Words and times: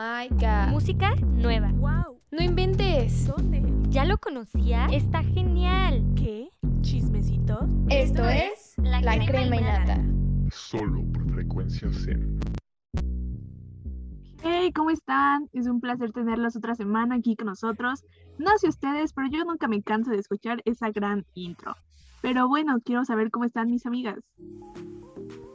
my 0.00 0.28
god. 0.30 0.68
Música 0.70 1.14
nueva. 1.20 1.70
Wow. 1.74 2.18
No 2.30 2.42
inventes. 2.42 3.26
¿Dónde? 3.26 3.62
¿Ya 3.90 4.06
lo 4.06 4.16
conocía? 4.16 4.86
Está 4.86 5.22
genial. 5.22 6.02
¿Qué? 6.16 6.48
¿Chismecito? 6.80 7.68
Esto 7.90 8.26
es 8.26 8.74
La 8.78 9.02
La 9.02 9.12
Crema 9.12 9.26
Crema 9.26 9.56
y. 9.56 9.60
Nata. 9.60 10.00
solo 10.50 11.04
por 11.12 11.30
frecuencia 11.34 11.92
Zen. 11.92 12.40
Hey, 14.42 14.72
¿cómo 14.72 14.88
están? 14.90 15.50
Es 15.52 15.66
un 15.66 15.82
placer 15.82 16.12
tenerlos 16.12 16.56
otra 16.56 16.74
semana 16.74 17.16
aquí 17.16 17.36
con 17.36 17.48
nosotros. 17.48 18.02
No 18.38 18.56
sé 18.56 18.68
ustedes, 18.68 19.12
pero 19.12 19.28
yo 19.30 19.44
nunca 19.44 19.68
me 19.68 19.82
canso 19.82 20.12
de 20.12 20.16
escuchar 20.16 20.62
esa 20.64 20.90
gran 20.90 21.26
intro. 21.34 21.74
Pero 22.22 22.48
bueno, 22.48 22.78
quiero 22.82 23.04
saber 23.04 23.30
cómo 23.30 23.44
están 23.44 23.70
mis 23.70 23.84
amigas. 23.84 24.18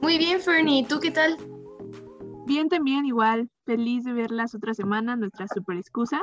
Muy 0.03 0.19
bien, 0.19 0.39
Fernie, 0.39 0.85
¿tú 0.85 0.99
qué 0.99 1.09
tal? 1.09 1.35
Bien, 2.45 2.69
también 2.69 3.07
igual. 3.07 3.49
Feliz 3.65 4.03
de 4.03 4.13
verlas 4.13 4.53
otra 4.53 4.75
semana, 4.75 5.15
nuestra 5.15 5.47
super 5.47 5.77
excusa. 5.77 6.21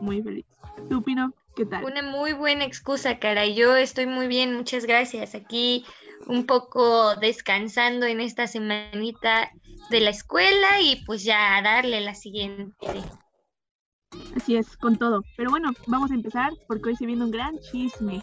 Muy 0.00 0.22
feliz. 0.22 0.44
¿Tú, 0.88 1.02
Pino? 1.02 1.32
¿Qué 1.54 1.64
tal? 1.64 1.84
Una 1.84 2.02
muy 2.02 2.32
buena 2.32 2.64
excusa, 2.64 3.18
cara. 3.18 3.46
Yo 3.46 3.76
estoy 3.76 4.06
muy 4.06 4.26
bien, 4.26 4.56
muchas 4.56 4.86
gracias. 4.86 5.36
Aquí 5.36 5.84
un 6.26 6.46
poco 6.46 7.14
descansando 7.16 8.06
en 8.06 8.20
esta 8.20 8.46
semanita 8.46 9.50
de 9.90 10.00
la 10.00 10.10
escuela 10.10 10.80
y 10.82 11.04
pues 11.06 11.22
ya 11.22 11.56
a 11.56 11.62
darle 11.62 12.00
la 12.00 12.14
siguiente. 12.14 12.86
Así 14.36 14.56
es, 14.56 14.76
con 14.76 14.96
todo. 14.96 15.22
Pero 15.36 15.50
bueno, 15.50 15.70
vamos 15.86 16.10
a 16.10 16.14
empezar 16.14 16.52
porque 16.66 16.90
hoy 16.90 16.96
se 16.96 17.06
viene 17.06 17.24
un 17.24 17.30
gran 17.30 17.56
chisme. 17.60 18.20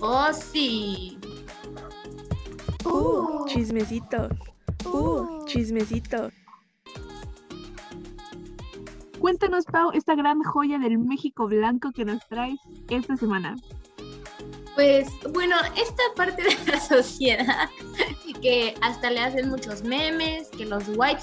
Oh, 0.00 0.32
sí. 0.32 1.16
Uh, 2.84 3.46
chismecito. 3.46 4.28
Uh, 4.84 5.44
chismecito. 5.46 6.30
Cuéntanos, 9.18 9.64
Pau, 9.64 9.90
esta 9.92 10.14
gran 10.14 10.42
joya 10.42 10.78
del 10.78 10.98
México 10.98 11.46
blanco 11.46 11.92
que 11.92 12.04
nos 12.04 12.26
traes 12.28 12.58
esta 12.88 13.16
semana. 13.16 13.56
Pues 14.74 15.08
bueno, 15.32 15.56
esta 15.74 16.02
parte 16.14 16.42
de 16.42 16.70
la 16.70 16.78
sociedad 16.78 17.70
que 18.42 18.74
hasta 18.82 19.10
le 19.10 19.20
hacen 19.20 19.48
muchos 19.48 19.82
memes, 19.82 20.48
que 20.50 20.66
los 20.66 20.84
white 20.88 21.22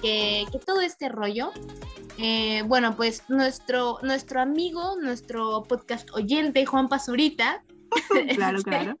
que, 0.00 0.46
que 0.50 0.58
todo 0.64 0.80
este 0.80 1.10
rollo. 1.10 1.52
eh, 2.16 2.62
bueno, 2.66 2.96
pues 2.96 3.22
nuestro, 3.28 3.98
nuestro 4.02 4.40
amigo, 4.40 4.96
nuestro 5.00 5.64
podcast 5.64 6.08
oyente, 6.14 6.64
Juan 6.64 6.88
Pazurita. 6.88 7.62
claro, 8.34 8.58
este, 8.58 8.70
claro. 8.70 8.98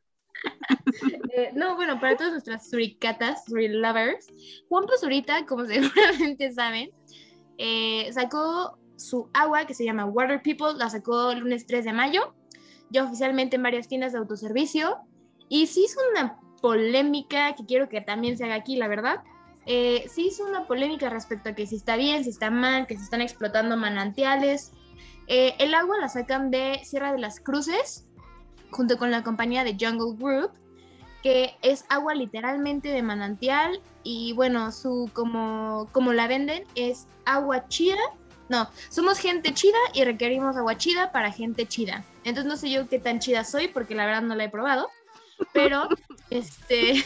Eh, 1.34 1.50
no, 1.54 1.74
bueno, 1.76 2.00
para 2.00 2.16
todas 2.16 2.32
nuestras 2.32 2.68
suricatas, 2.68 3.44
suri 3.46 3.68
lovers, 3.68 4.26
Juan 4.68 4.86
Pazurita, 4.86 5.46
como 5.46 5.64
seguramente 5.64 6.52
saben, 6.52 6.90
eh, 7.62 8.10
sacó 8.14 8.78
su 8.96 9.28
agua 9.34 9.66
que 9.66 9.74
se 9.74 9.84
llama 9.84 10.06
Water 10.06 10.40
People, 10.42 10.78
la 10.78 10.88
sacó 10.88 11.30
el 11.30 11.40
lunes 11.40 11.66
3 11.66 11.84
de 11.84 11.92
mayo, 11.92 12.34
ya 12.88 13.04
oficialmente 13.04 13.56
en 13.56 13.62
varias 13.62 13.86
tiendas 13.86 14.12
de 14.12 14.18
autoservicio, 14.18 14.96
y 15.50 15.66
sí 15.66 15.84
hizo 15.84 16.00
una 16.10 16.40
polémica 16.62 17.54
que 17.54 17.66
quiero 17.66 17.90
que 17.90 18.00
también 18.00 18.38
se 18.38 18.44
haga 18.44 18.54
aquí, 18.54 18.76
la 18.76 18.88
verdad. 18.88 19.22
Eh, 19.66 20.06
sí 20.08 20.28
hizo 20.28 20.46
una 20.46 20.66
polémica 20.66 21.10
respecto 21.10 21.50
a 21.50 21.54
que 21.54 21.66
si 21.66 21.76
está 21.76 21.96
bien, 21.96 22.24
si 22.24 22.30
está 22.30 22.50
mal, 22.50 22.86
que 22.86 22.96
se 22.96 23.04
están 23.04 23.20
explotando 23.20 23.76
manantiales. 23.76 24.72
Eh, 25.26 25.54
el 25.58 25.74
agua 25.74 25.98
la 26.00 26.08
sacan 26.08 26.50
de 26.50 26.80
Sierra 26.82 27.12
de 27.12 27.18
las 27.18 27.40
Cruces, 27.40 28.08
junto 28.70 28.96
con 28.96 29.10
la 29.10 29.22
compañía 29.22 29.64
de 29.64 29.76
Jungle 29.78 30.16
Group, 30.16 30.52
que 31.22 31.56
es 31.60 31.84
agua 31.90 32.14
literalmente 32.14 32.88
de 32.88 33.02
manantial 33.02 33.82
y 34.02 34.32
bueno, 34.32 34.72
su 34.72 35.10
como, 35.12 35.88
como 35.92 36.12
la 36.12 36.26
venden 36.26 36.64
es 36.74 37.06
agua 37.24 37.68
chida. 37.68 37.98
No, 38.48 38.68
somos 38.88 39.18
gente 39.18 39.54
chida 39.54 39.78
y 39.94 40.04
requerimos 40.04 40.56
agua 40.56 40.76
chida 40.76 41.12
para 41.12 41.30
gente 41.30 41.66
chida. 41.66 42.04
Entonces 42.24 42.50
no 42.50 42.56
sé 42.56 42.70
yo 42.70 42.88
qué 42.88 42.98
tan 42.98 43.20
chida 43.20 43.44
soy 43.44 43.68
porque 43.68 43.94
la 43.94 44.06
verdad 44.06 44.22
no 44.22 44.34
la 44.34 44.44
he 44.44 44.48
probado, 44.48 44.88
pero 45.52 45.88
este 46.30 47.04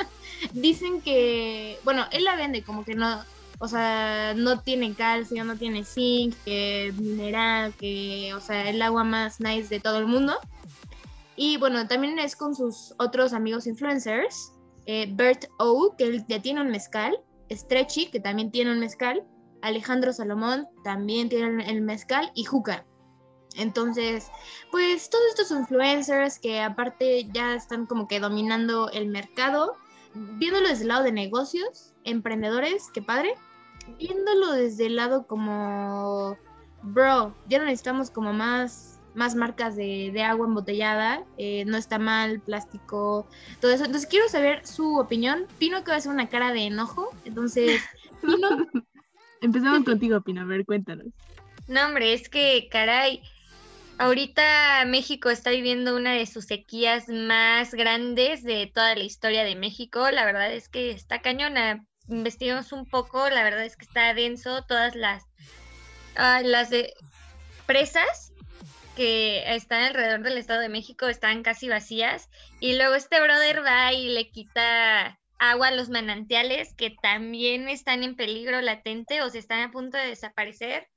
dicen 0.52 1.00
que, 1.02 1.78
bueno, 1.84 2.06
él 2.12 2.24
la 2.24 2.36
vende 2.36 2.62
como 2.62 2.84
que 2.84 2.94
no, 2.94 3.22
o 3.58 3.68
sea, 3.68 4.34
no 4.34 4.60
tiene 4.60 4.94
calcio, 4.94 5.44
no 5.44 5.56
tiene 5.56 5.84
zinc, 5.84 6.34
que 6.44 6.92
mineral, 6.98 7.74
que, 7.74 8.32
o 8.34 8.40
sea, 8.40 8.68
el 8.68 8.80
agua 8.82 9.04
más 9.04 9.40
nice 9.40 9.68
de 9.68 9.80
todo 9.80 9.98
el 9.98 10.06
mundo. 10.06 10.38
Y 11.36 11.58
bueno, 11.58 11.86
también 11.86 12.18
es 12.18 12.34
con 12.34 12.54
sus 12.54 12.94
otros 12.98 13.32
amigos 13.32 13.66
influencers, 13.66 14.52
eh, 14.86 15.08
Bert 15.12 15.46
O, 15.58 15.94
que 15.96 16.24
ya 16.28 16.40
tiene 16.40 16.60
un 16.60 16.70
mezcal, 16.70 17.18
Stretchy, 17.50 18.06
que 18.06 18.20
también 18.20 18.50
tiene 18.50 18.72
un 18.72 18.80
mezcal, 18.80 19.24
Alejandro 19.62 20.12
Salomón 20.12 20.68
también 20.84 21.28
tiene 21.28 21.68
el 21.70 21.82
mezcal. 21.82 22.30
Y 22.34 22.44
Juca. 22.44 22.84
Entonces, 23.56 24.30
pues 24.70 25.08
todos 25.08 25.24
estos 25.30 25.50
influencers 25.50 26.38
que 26.38 26.60
aparte 26.60 27.26
ya 27.32 27.54
están 27.54 27.86
como 27.86 28.06
que 28.06 28.20
dominando 28.20 28.90
el 28.90 29.08
mercado, 29.08 29.76
viéndolo 30.14 30.68
desde 30.68 30.82
el 30.82 30.88
lado 30.88 31.04
de 31.04 31.12
negocios, 31.12 31.94
emprendedores, 32.04 32.90
qué 32.92 33.00
padre, 33.00 33.34
viéndolo 33.98 34.52
desde 34.52 34.86
el 34.86 34.96
lado 34.96 35.26
como, 35.26 36.36
bro, 36.82 37.34
ya 37.48 37.58
no 37.58 37.64
necesitamos 37.64 38.10
como 38.10 38.34
más, 38.34 38.95
más 39.16 39.34
marcas 39.34 39.74
de, 39.76 40.10
de 40.12 40.22
agua 40.22 40.46
embotellada, 40.46 41.24
eh, 41.38 41.64
no 41.64 41.78
está 41.78 41.98
mal, 41.98 42.40
plástico, 42.40 43.26
todo 43.60 43.72
eso. 43.72 43.86
Entonces 43.86 44.08
quiero 44.08 44.28
saber 44.28 44.64
su 44.66 44.98
opinión. 44.98 45.46
Pino 45.58 45.82
que 45.82 45.90
va 45.90 45.94
a 45.94 45.98
hacer 45.98 46.12
una 46.12 46.28
cara 46.28 46.52
de 46.52 46.66
enojo, 46.66 47.10
entonces, 47.24 47.80
Pino, 48.20 48.66
Empezamos 49.40 49.84
contigo, 49.84 50.20
Pino. 50.20 50.42
A 50.42 50.44
ver, 50.44 50.64
cuéntanos. 50.66 51.06
No, 51.66 51.86
hombre, 51.86 52.12
es 52.12 52.28
que, 52.28 52.68
caray, 52.70 53.22
ahorita 53.98 54.84
México 54.86 55.30
está 55.30 55.50
viviendo 55.50 55.96
una 55.96 56.12
de 56.12 56.26
sus 56.26 56.44
sequías 56.44 57.08
más 57.08 57.72
grandes 57.72 58.42
de 58.44 58.70
toda 58.72 58.94
la 58.94 59.04
historia 59.04 59.44
de 59.44 59.56
México. 59.56 60.10
La 60.10 60.26
verdad 60.26 60.52
es 60.52 60.68
que 60.68 60.90
está 60.90 61.22
cañona. 61.22 61.86
Investigamos 62.08 62.70
un 62.72 62.86
poco, 62.86 63.28
la 63.30 63.42
verdad 63.42 63.64
es 63.64 63.76
que 63.76 63.84
está 63.86 64.12
denso. 64.14 64.62
Todas 64.64 64.94
las, 64.94 65.24
ah, 66.16 66.42
las 66.44 66.70
de 66.70 66.92
presas 67.66 68.25
que 68.96 69.54
están 69.54 69.84
alrededor 69.84 70.22
del 70.22 70.38
Estado 70.38 70.60
de 70.60 70.68
México 70.68 71.06
están 71.06 71.42
casi 71.42 71.68
vacías. 71.68 72.28
Y 72.58 72.76
luego 72.76 72.94
este 72.94 73.20
brother 73.20 73.64
va 73.64 73.92
y 73.92 74.08
le 74.08 74.30
quita 74.30 75.20
agua 75.38 75.68
a 75.68 75.72
los 75.72 75.90
manantiales 75.90 76.74
que 76.74 76.96
también 77.02 77.68
están 77.68 78.02
en 78.02 78.16
peligro 78.16 78.60
latente 78.62 79.22
o 79.22 79.30
se 79.30 79.38
están 79.38 79.60
a 79.60 79.70
punto 79.70 79.98
de 79.98 80.06
desaparecer. 80.06 80.88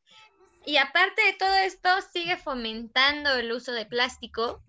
Y 0.65 0.77
aparte 0.77 1.21
de 1.23 1.33
todo 1.33 1.53
esto, 1.55 1.89
sigue 2.13 2.37
fomentando 2.37 3.35
el 3.35 3.51
uso 3.51 3.71
de 3.71 3.85
plástico, 3.85 4.63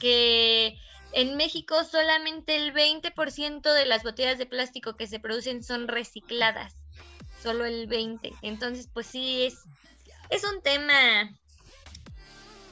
que 0.00 0.76
en 1.12 1.36
México 1.36 1.84
solamente 1.84 2.56
el 2.56 2.72
20% 2.72 3.72
de 3.72 3.86
las 3.86 4.02
botellas 4.02 4.38
de 4.38 4.46
plástico 4.46 4.96
que 4.96 5.06
se 5.06 5.20
producen 5.20 5.62
son 5.62 5.88
recicladas, 5.88 6.74
solo 7.42 7.66
el 7.66 7.88
20%. 7.88 8.36
Entonces, 8.42 8.88
pues 8.92 9.06
sí, 9.06 9.44
es, 9.44 9.58
es 10.30 10.44
un 10.44 10.62
tema, 10.62 11.30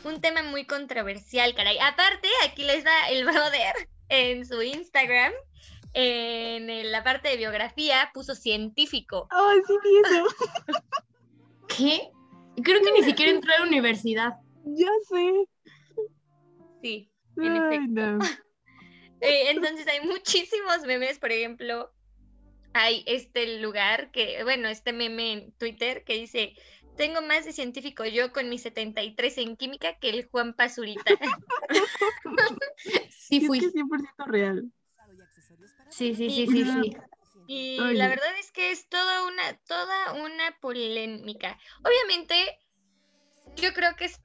un 0.04 0.20
tema 0.20 0.42
muy 0.42 0.64
controversial, 0.66 1.54
caray. 1.54 1.78
Aparte, 1.78 2.28
aquí 2.44 2.64
les 2.64 2.84
da 2.84 3.08
el 3.10 3.24
brother 3.26 3.74
en 4.08 4.44
su 4.46 4.62
Instagram, 4.62 5.32
en 5.94 6.90
la 6.90 7.02
parte 7.02 7.28
de 7.28 7.36
biografía, 7.36 8.10
puso 8.14 8.34
científico. 8.34 9.28
¡Ay, 9.30 9.58
sí, 9.66 9.74
eso! 10.04 10.26
¿qué? 11.76 12.10
Creo 12.62 12.80
que 12.82 12.92
ni 12.92 13.02
siquiera 13.04 13.32
entró 13.32 13.52
a 13.54 13.60
la 13.60 13.66
universidad. 13.66 14.32
ya 14.64 14.88
sé. 15.08 15.44
Sí, 16.82 17.10
en 17.36 17.52
Ay, 17.52 17.76
efecto. 17.76 18.00
no. 18.00 18.18
Eh, 19.22 19.50
entonces 19.50 19.86
hay 19.86 20.00
muchísimos 20.06 20.80
memes, 20.86 21.18
por 21.18 21.30
ejemplo, 21.30 21.92
hay 22.72 23.04
este 23.06 23.58
lugar 23.58 24.10
que, 24.12 24.42
bueno, 24.44 24.66
este 24.70 24.94
meme 24.94 25.32
en 25.32 25.52
Twitter 25.58 26.04
que 26.04 26.14
dice, 26.14 26.54
tengo 27.00 27.22
más 27.22 27.46
de 27.46 27.52
científico 27.54 28.04
yo 28.04 28.30
con 28.30 28.50
mi 28.50 28.58
73 28.58 29.38
en 29.38 29.56
química 29.56 29.98
que 29.98 30.10
el 30.10 30.28
Juan 30.28 30.52
Pazurita. 30.52 31.02
Sí 33.10 33.38
Es 33.38 33.46
fui. 33.46 33.58
que 33.60 33.66
es 33.66 33.72
100% 33.72 34.26
real. 34.26 34.70
Sí, 35.88 36.14
sí, 36.14 36.28
sí, 36.30 36.46
sí, 36.46 36.64
sí. 36.64 36.96
Y 37.46 37.80
Oye. 37.80 37.94
la 37.94 38.08
verdad 38.08 38.28
es 38.38 38.52
que 38.52 38.70
es 38.70 38.86
toda 38.88 39.24
una, 39.26 39.56
toda 39.66 40.12
una 40.12 40.56
polémica. 40.60 41.58
Obviamente, 41.84 42.34
yo 43.56 43.72
creo 43.72 43.96
que 43.96 44.04
es- 44.06 44.20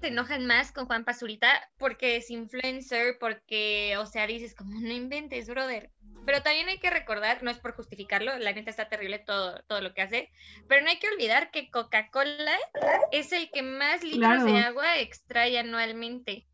se 0.00 0.08
enojan 0.08 0.46
más 0.46 0.70
con 0.70 0.86
Juan 0.86 1.04
Pazurita 1.04 1.68
porque 1.78 2.16
es 2.16 2.30
influencer, 2.30 3.16
porque, 3.18 3.96
o 3.98 4.06
sea, 4.06 4.26
dices 4.28 4.54
como 4.54 4.78
no 4.78 4.92
inventes, 4.92 5.48
brother. 5.48 5.90
Pero 6.26 6.42
también 6.42 6.68
hay 6.68 6.78
que 6.78 6.90
recordar, 6.90 7.42
no 7.42 7.50
es 7.50 7.58
por 7.58 7.74
justificarlo, 7.74 8.36
la 8.38 8.52
neta 8.52 8.70
está 8.70 8.88
terrible 8.88 9.18
todo, 9.18 9.62
todo 9.66 9.80
lo 9.80 9.92
que 9.94 10.02
hace, 10.02 10.30
pero 10.68 10.82
no 10.82 10.88
hay 10.90 10.98
que 10.98 11.08
olvidar 11.08 11.50
que 11.50 11.70
Coca-Cola 11.70 12.56
es 13.12 13.32
el 13.32 13.50
que 13.50 13.62
más 13.62 14.02
litros 14.02 14.44
de 14.44 14.58
agua 14.58 14.98
extrae 14.98 15.58
anualmente. 15.58 16.46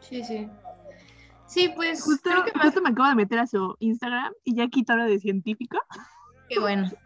Sí, 0.00 0.24
sí. 0.24 0.48
Sí, 1.46 1.70
pues 1.74 2.02
Justo, 2.02 2.28
creo 2.30 2.44
que 2.44 2.52
más- 2.54 2.66
justo 2.66 2.82
me 2.82 2.90
acabo 2.90 3.08
de 3.08 3.14
meter 3.14 3.38
a 3.38 3.46
su 3.46 3.74
Instagram 3.78 4.32
y 4.44 4.54
ya 4.56 4.68
quitó 4.68 4.96
lo 4.96 5.04
de 5.04 5.18
científico. 5.18 5.78
Qué 6.48 6.58
bueno. 6.58 6.90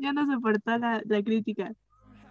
Ya 0.00 0.12
no 0.12 0.26
soportó 0.26 0.76
la, 0.76 1.00
la 1.04 1.22
crítica. 1.22 1.72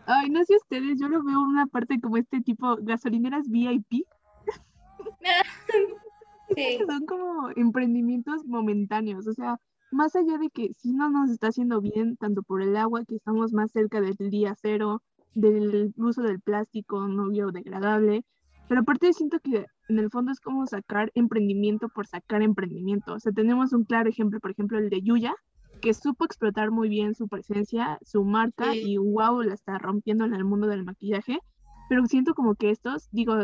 Ay, 0.06 0.30
no 0.30 0.44
sé 0.44 0.56
ustedes, 0.56 1.00
yo 1.00 1.08
lo 1.08 1.24
veo 1.24 1.40
una 1.42 1.66
parte 1.68 2.00
como 2.00 2.18
este 2.18 2.42
tipo 2.42 2.78
gasolineras 2.82 3.50
VIP. 3.50 4.06
Sí. 6.56 6.80
Son 6.88 7.06
como 7.06 7.50
emprendimientos 7.56 8.46
momentáneos, 8.46 9.28
o 9.28 9.34
sea, 9.34 9.60
más 9.92 10.16
allá 10.16 10.38
de 10.38 10.50
que 10.50 10.72
si 10.78 10.94
no 10.94 11.10
nos 11.10 11.30
está 11.30 11.48
haciendo 11.48 11.82
bien, 11.82 12.18
tanto 12.18 12.44
por 12.44 12.62
el 12.62 12.76
agua, 12.76 13.06
que 13.06 13.16
estamos 13.16 13.54
más 13.54 13.72
cerca 13.72 14.02
del 14.02 14.16
día 14.30 14.56
cero, 14.62 15.02
del 15.34 15.94
uso 15.98 16.22
del 16.24 16.40
plástico 16.40 17.08
no 17.08 17.30
biodegradable, 17.30 18.26
pero 18.68 18.82
aparte 18.82 19.14
siento 19.14 19.40
que 19.40 19.66
en 19.88 20.00
el 20.00 20.10
fondo 20.10 20.32
es 20.32 20.42
como 20.42 20.66
sacar 20.66 21.12
emprendimiento 21.16 21.88
por 21.90 22.08
sacar 22.08 22.42
emprendimiento. 22.42 23.14
O 23.14 23.20
sea, 23.20 23.32
tenemos 23.32 23.72
un 23.72 23.86
claro 23.86 24.10
ejemplo, 24.10 24.40
por 24.40 24.52
ejemplo, 24.52 24.78
el 24.78 24.90
de 24.90 25.02
Yuya, 25.02 25.36
que 25.82 25.94
supo 25.94 26.26
explotar 26.26 26.72
muy 26.72 26.90
bien 26.90 27.14
su 27.16 27.28
presencia, 27.28 27.98
su 28.02 28.26
marca, 28.26 28.74
Sí. 28.74 28.82
y 28.94 28.98
wow, 28.98 29.42
la 29.42 29.54
está 29.54 29.78
rompiendo 29.78 30.26
en 30.26 30.34
el 30.34 30.44
mundo 30.44 30.68
del 30.68 30.84
maquillaje. 30.84 31.40
Pero 31.88 32.06
siento 32.08 32.34
como 32.34 32.56
que 32.56 32.72
estos, 32.72 33.08
digo, 33.12 33.36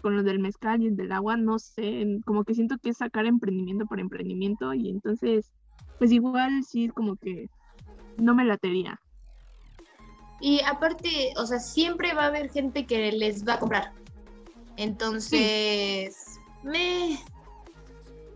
con 0.00 0.16
lo 0.16 0.22
del 0.22 0.38
mezcal 0.38 0.82
y 0.82 0.88
el 0.88 0.96
del 0.96 1.12
agua, 1.12 1.36
no 1.36 1.58
sé, 1.58 2.20
como 2.24 2.44
que 2.44 2.54
siento 2.54 2.78
que 2.78 2.90
es 2.90 2.98
sacar 2.98 3.26
emprendimiento 3.26 3.86
por 3.86 4.00
emprendimiento, 4.00 4.74
y 4.74 4.90
entonces, 4.90 5.50
pues 5.98 6.12
igual 6.12 6.64
sí, 6.64 6.88
como 6.88 7.16
que 7.16 7.48
no 8.16 8.34
me 8.34 8.44
latería. 8.44 9.00
Y 10.40 10.60
aparte, 10.62 11.32
o 11.36 11.46
sea, 11.46 11.60
siempre 11.60 12.14
va 12.14 12.24
a 12.24 12.26
haber 12.26 12.50
gente 12.50 12.84
que 12.84 13.12
les 13.12 13.46
va 13.46 13.54
a 13.54 13.58
comprar. 13.58 13.92
Entonces, 14.76 16.40
me. 16.62 17.18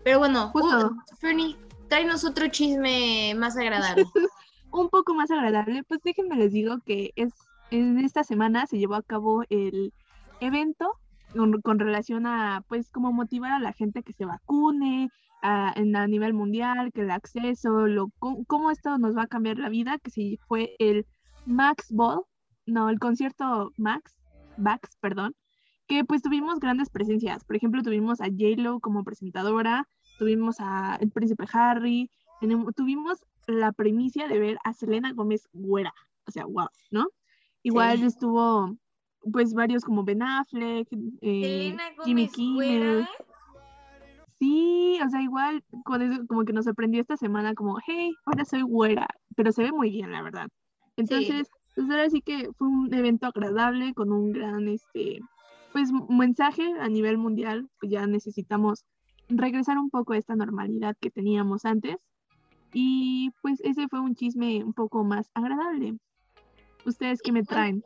Pero 0.05 0.21
bueno, 0.21 0.51
Justo. 0.51 0.89
uh, 0.89 1.17
Fernie, 1.17 1.57
tráenos 1.89 2.25
otro 2.25 2.47
chisme 2.49 3.35
más 3.37 3.57
agradable. 3.57 4.05
un 4.71 4.89
poco 4.89 5.15
más 5.15 5.31
agradable, 5.31 5.83
pues 5.85 6.01
déjenme 6.05 6.37
les 6.37 6.53
digo 6.53 6.79
que 6.85 7.13
es 7.17 7.33
en 7.71 7.99
esta 7.99 8.23
semana 8.23 8.67
se 8.67 8.79
llevó 8.79 8.95
a 8.95 9.03
cabo 9.03 9.43
el 9.49 9.93
evento 10.41 10.93
con, 11.33 11.61
con 11.61 11.79
relación 11.79 12.27
a 12.27 12.63
pues 12.69 12.91
como 12.91 13.13
motivar 13.13 13.53
a 13.53 13.61
la 13.61 13.73
gente 13.73 14.03
que 14.03 14.13
se 14.13 14.25
vacune 14.25 15.11
a, 15.43 15.73
en, 15.77 15.95
a 15.97 16.07
nivel 16.07 16.35
mundial, 16.35 16.93
que 16.93 17.03
el 17.03 17.11
acceso, 17.11 17.87
lo, 17.87 18.11
cómo, 18.19 18.71
esto 18.71 18.99
nos 18.99 19.17
va 19.17 19.23
a 19.23 19.27
cambiar 19.29 19.59
la 19.59 19.69
vida, 19.69 19.99
que 19.99 20.11
si 20.11 20.39
fue 20.49 20.75
el 20.79 21.07
Max 21.45 21.89
Ball, 21.91 22.23
no, 22.67 22.89
el 22.91 22.99
concierto 22.99 23.73
Max, 23.77 24.17
Max, 24.57 24.97
perdón, 25.01 25.35
que 25.87 26.05
pues 26.05 26.23
tuvimos 26.23 26.59
grandes 26.59 26.91
presencias, 26.91 27.45
por 27.45 27.57
ejemplo 27.57 27.83
tuvimos 27.83 28.21
a 28.21 28.25
J-Lo 28.25 28.81
como 28.81 29.05
presentadora, 29.05 29.87
tuvimos 30.19 30.57
a 30.59 30.97
el 31.01 31.11
príncipe 31.11 31.45
Harry, 31.53 32.11
tenemos, 32.41 32.75
tuvimos 32.75 33.19
la 33.47 33.73
primicia 33.73 34.27
de 34.27 34.39
ver 34.39 34.59
a 34.65 34.73
Selena 34.73 35.13
Gómez 35.13 35.49
güera, 35.53 35.95
o 36.27 36.31
sea, 36.33 36.45
wow, 36.47 36.69
¿no? 36.91 37.07
Igual 37.63 37.99
Sí. 37.99 38.07
estuvo, 38.07 38.75
pues, 39.31 39.55
varios 39.55 39.85
como 39.85 40.05
Ben 40.05 40.23
Affleck, 40.23 40.89
eh, 41.21 41.77
Jimmy 42.05 42.29
Kimmel. 42.29 43.07
Sí, 44.39 44.99
o 45.05 45.09
sea, 45.09 45.23
igual 45.23 45.65
con 45.85 46.03
eso, 46.03 46.27
como 46.27 46.45
que 46.45 46.53
nos 46.53 46.67
sorprendió 46.67 47.01
esta 47.01 47.17
semana, 47.17 47.55
como, 47.55 47.79
hey, 47.87 48.13
ahora 48.27 48.45
soy 48.45 48.63
güera, 48.63 49.09
pero 49.35 49.51
se 49.53 49.63
ve 49.63 49.73
muy 49.73 49.91
bien, 49.91 50.13
la 50.13 50.23
verdad. 50.23 50.49
Entonces, 50.97 51.49
pues 51.75 51.91
ahora 51.91 52.09
sí 52.11 52.21
que 52.21 52.51
fue 52.59 52.69
un 52.69 52.93
evento 52.93 53.27
agradable 53.27 53.95
con 53.95 54.13
un 54.13 54.33
gran, 54.33 54.69
este, 54.69 55.21
pues, 55.73 55.91
mensaje 56.09 56.65
a 56.81 56.89
nivel 56.89 57.19
mundial, 57.19 57.69
pues 57.81 57.93
ya 57.93 58.07
necesitamos 58.07 58.85
regresar 59.29 59.79
un 59.79 59.91
poco 59.91 60.13
a 60.13 60.19
esta 60.19 60.37
normalidad 60.37 60.97
que 61.01 61.11
teníamos 61.11 61.65
antes. 61.65 61.97
Y 62.73 63.31
pues 63.43 63.61
ese 63.61 63.89
fue 63.89 64.01
un 64.01 64.15
chisme 64.15 64.63
un 64.63 64.73
poco 64.73 65.05
más 65.05 65.31
agradable. 65.35 65.97
¿Ustedes 66.85 67.23
qué 67.23 67.33
me 67.33 67.43
traen? 67.43 67.83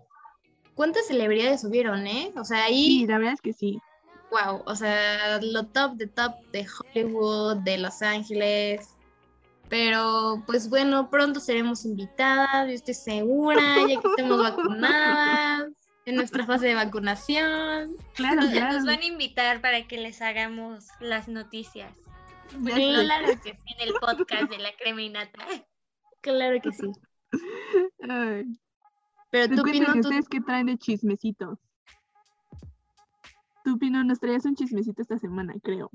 ¿Cuántas 0.81 1.09
celebridades 1.09 1.61
subieron, 1.61 2.07
eh? 2.07 2.33
O 2.37 2.45
sea, 2.45 2.65
ahí, 2.65 3.01
Sí, 3.01 3.07
la 3.07 3.19
verdad 3.19 3.35
es 3.35 3.43
que 3.43 3.53
sí. 3.53 3.79
wow, 4.31 4.63
o 4.65 4.75
sea, 4.75 5.39
lo 5.43 5.67
top 5.67 5.97
de 5.97 6.07
top 6.07 6.33
de 6.53 6.67
Hollywood, 6.67 7.59
de 7.59 7.77
Los 7.77 8.01
Ángeles. 8.01 8.97
Pero, 9.69 10.43
pues 10.47 10.71
bueno, 10.71 11.11
pronto 11.11 11.39
seremos 11.39 11.85
invitadas, 11.85 12.67
yo 12.67 12.73
estoy 12.73 12.95
segura, 12.95 13.61
ya 13.89 14.01
que 14.01 14.09
estemos 14.09 14.39
vacunadas, 14.43 15.69
en 16.07 16.17
nuestra 16.17 16.47
fase 16.47 16.69
de 16.69 16.75
vacunación. 16.75 17.91
Claro, 18.15 18.41
Nos, 18.41 18.51
claro. 18.51 18.73
nos 18.73 18.87
van 18.87 19.01
a 19.01 19.05
invitar 19.05 19.61
para 19.61 19.87
que 19.87 19.99
les 19.99 20.23
hagamos 20.23 20.87
las 20.99 21.29
noticias 21.29 21.93
ya 22.59 22.75
sé. 22.75 22.93
Claro 23.05 23.27
que 23.27 23.37
sí, 23.37 23.59
en 23.79 23.89
el 23.89 23.95
podcast 23.95 24.51
de 24.51 24.59
la 24.59 24.73
creminata. 24.77 25.45
claro 26.23 26.59
que 26.63 26.73
sí. 26.73 26.91
Ay, 28.09 28.45
Pero 29.31 29.55
tú, 29.55 29.63
Pino, 29.63 29.93
tú, 29.93 30.01
ustedes 30.01 30.29
qué 30.29 30.41
traen 30.41 30.67
de 30.67 30.77
chismecitos. 30.77 31.59
Tú, 33.65 33.79
Pino, 33.79 34.03
nos 34.03 34.19
traías 34.19 34.45
un 34.45 34.57
chismecito 34.57 35.03
esta 35.03 35.19
semana, 35.19 35.55
creo. 35.63 35.91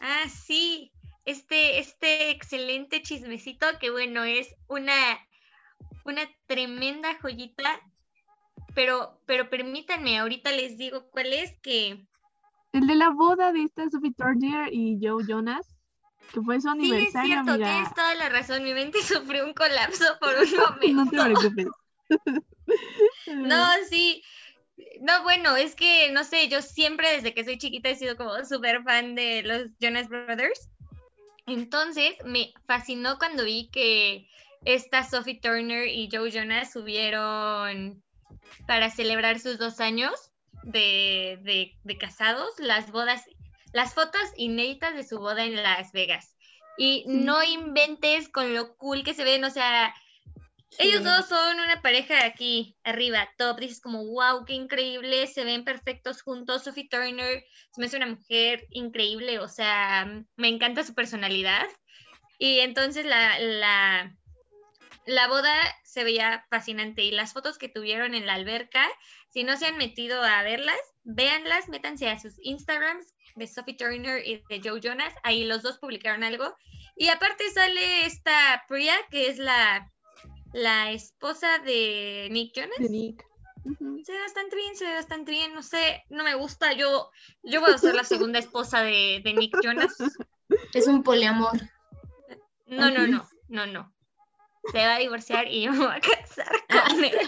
Ah, 0.00 0.28
sí, 0.28 0.92
este, 1.24 1.78
este 1.78 2.30
excelente 2.30 3.02
chismecito 3.02 3.66
que 3.80 3.90
bueno, 3.90 4.24
es 4.24 4.54
una, 4.66 4.92
una 6.04 6.22
tremenda 6.46 7.18
joyita, 7.20 7.80
pero, 8.74 9.20
pero 9.26 9.48
permítanme, 9.48 10.18
ahorita 10.18 10.50
les 10.50 10.76
digo 10.76 11.08
cuál 11.10 11.32
es 11.32 11.56
que 11.60 12.04
El 12.72 12.86
de 12.86 12.94
la 12.96 13.10
boda 13.10 13.52
de 13.52 13.62
esta 13.62 13.88
Sophie 13.88 14.12
Turner 14.12 14.72
y 14.72 14.98
Joe 15.00 15.24
Jonas, 15.26 15.76
que 16.32 16.40
fue 16.40 16.60
su 16.60 16.68
sí 16.68 16.96
es 16.98 17.14
aniversario, 17.14 17.20
cierto, 17.20 17.50
amiga. 17.52 17.72
tienes 17.72 17.94
toda 17.94 18.14
la 18.14 18.28
razón, 18.28 18.62
mi 18.64 18.74
mente 18.74 19.02
sufrió 19.02 19.44
un 19.44 19.54
colapso 19.54 20.04
por 20.20 20.34
un 20.38 20.50
No 20.94 21.04
te 21.08 21.16
momento. 21.16 21.22
preocupes. 21.22 21.66
No, 23.26 23.56
sí. 23.88 24.22
No, 25.00 25.22
bueno, 25.22 25.56
es 25.56 25.74
que, 25.74 26.10
no 26.12 26.24
sé, 26.24 26.48
yo 26.48 26.62
siempre 26.62 27.10
desde 27.16 27.34
que 27.34 27.44
soy 27.44 27.58
chiquita 27.58 27.90
he 27.90 27.96
sido 27.96 28.16
como 28.16 28.44
súper 28.44 28.82
fan 28.82 29.14
de 29.14 29.42
los 29.42 29.68
Jonas 29.80 30.08
Brothers. 30.08 30.68
Entonces, 31.46 32.14
me 32.24 32.52
fascinó 32.66 33.18
cuando 33.18 33.44
vi 33.44 33.68
que 33.70 34.28
esta 34.64 35.04
Sophie 35.04 35.40
Turner 35.40 35.88
y 35.88 36.08
Joe 36.12 36.30
Jonas 36.30 36.72
subieron 36.72 38.02
para 38.66 38.90
celebrar 38.90 39.40
sus 39.40 39.58
dos 39.58 39.80
años 39.80 40.12
de, 40.64 41.38
de- 41.42 41.72
de 41.84 41.98
casados 41.98 42.54
las 42.58 42.90
bodas, 42.92 43.24
las 43.72 43.94
fotos 43.94 44.22
inéditas 44.36 44.94
de 44.94 45.04
su 45.04 45.18
boda 45.18 45.44
en 45.44 45.62
Las 45.62 45.92
Vegas. 45.92 46.36
Y 46.78 47.04
no 47.06 47.42
inventes 47.42 48.28
con 48.28 48.54
lo 48.54 48.76
cool 48.76 49.04
que 49.04 49.14
se 49.14 49.24
ven, 49.24 49.44
o 49.44 49.50
sea, 49.50 49.94
ellos 50.78 51.04
dos 51.04 51.28
son 51.28 51.60
una 51.60 51.82
pareja 51.82 52.24
aquí 52.24 52.76
arriba, 52.82 53.28
top. 53.36 53.60
Dices 53.60 53.80
como, 53.80 54.06
wow, 54.06 54.44
qué 54.46 54.54
increíble, 54.54 55.26
se 55.26 55.44
ven 55.44 55.64
perfectos 55.64 56.22
juntos. 56.22 56.64
Sophie 56.64 56.88
Turner 56.88 57.44
se 57.72 57.80
me 57.80 57.86
hace 57.86 57.98
una 57.98 58.06
mujer 58.06 58.66
increíble, 58.70 59.38
o 59.38 59.48
sea, 59.48 60.06
me 60.36 60.48
encanta 60.48 60.82
su 60.82 60.94
personalidad. 60.94 61.66
Y 62.38 62.60
entonces 62.60 63.04
la, 63.04 63.38
la, 63.38 64.16
la 65.06 65.28
boda 65.28 65.54
se 65.84 66.04
veía 66.04 66.46
fascinante 66.48 67.02
y 67.02 67.10
las 67.10 67.34
fotos 67.34 67.58
que 67.58 67.68
tuvieron 67.68 68.14
en 68.14 68.26
la 68.26 68.34
alberca, 68.34 68.88
si 69.28 69.44
no 69.44 69.56
se 69.56 69.66
han 69.66 69.76
metido 69.76 70.22
a 70.22 70.42
verlas, 70.42 70.80
véanlas, 71.04 71.68
métanse 71.68 72.08
a 72.08 72.18
sus 72.18 72.34
Instagrams 72.42 73.14
de 73.34 73.46
Sophie 73.46 73.76
Turner 73.76 74.26
y 74.26 74.42
de 74.48 74.60
Joe 74.62 74.80
Jonas, 74.80 75.14
ahí 75.22 75.44
los 75.44 75.62
dos 75.62 75.78
publicaron 75.78 76.24
algo. 76.24 76.54
Y 76.96 77.08
aparte 77.08 77.48
sale 77.50 78.06
esta 78.06 78.64
Priya, 78.68 78.94
que 79.10 79.28
es 79.28 79.38
la, 79.38 79.90
la 80.52 80.92
esposa 80.92 81.58
de 81.60 82.28
Nick 82.30 82.52
Jonas. 82.54 82.78
De 82.78 82.88
Nick. 82.88 83.24
Ujú. 83.64 84.02
Se 84.04 84.12
ve 84.12 84.18
bastante 84.20 84.56
bien, 84.56 84.76
se 84.76 84.84
ve 84.84 84.94
bastante 84.94 85.30
bien, 85.30 85.54
no 85.54 85.62
sé, 85.62 86.02
no 86.10 86.24
me 86.24 86.34
gusta, 86.34 86.72
yo, 86.72 87.10
yo 87.44 87.60
voy 87.60 87.72
a 87.72 87.78
ser 87.78 87.94
la 87.94 88.02
segunda 88.04 88.40
esposa 88.40 88.82
de, 88.82 89.20
de 89.24 89.34
Nick 89.34 89.56
Jonas. 89.62 89.96
es 90.74 90.86
un 90.88 91.02
poliamor. 91.02 91.52
No, 92.66 92.90
no, 92.90 93.06
no, 93.06 93.28
no, 93.48 93.66
no. 93.66 93.94
Se 94.70 94.78
va 94.78 94.96
a 94.96 94.98
divorciar 94.98 95.46
y 95.48 95.62
yo 95.62 95.72
me 95.72 95.78
voy 95.78 95.94
a 95.96 96.00
casar 96.00 96.52
con 96.68 97.04
él. 97.04 97.18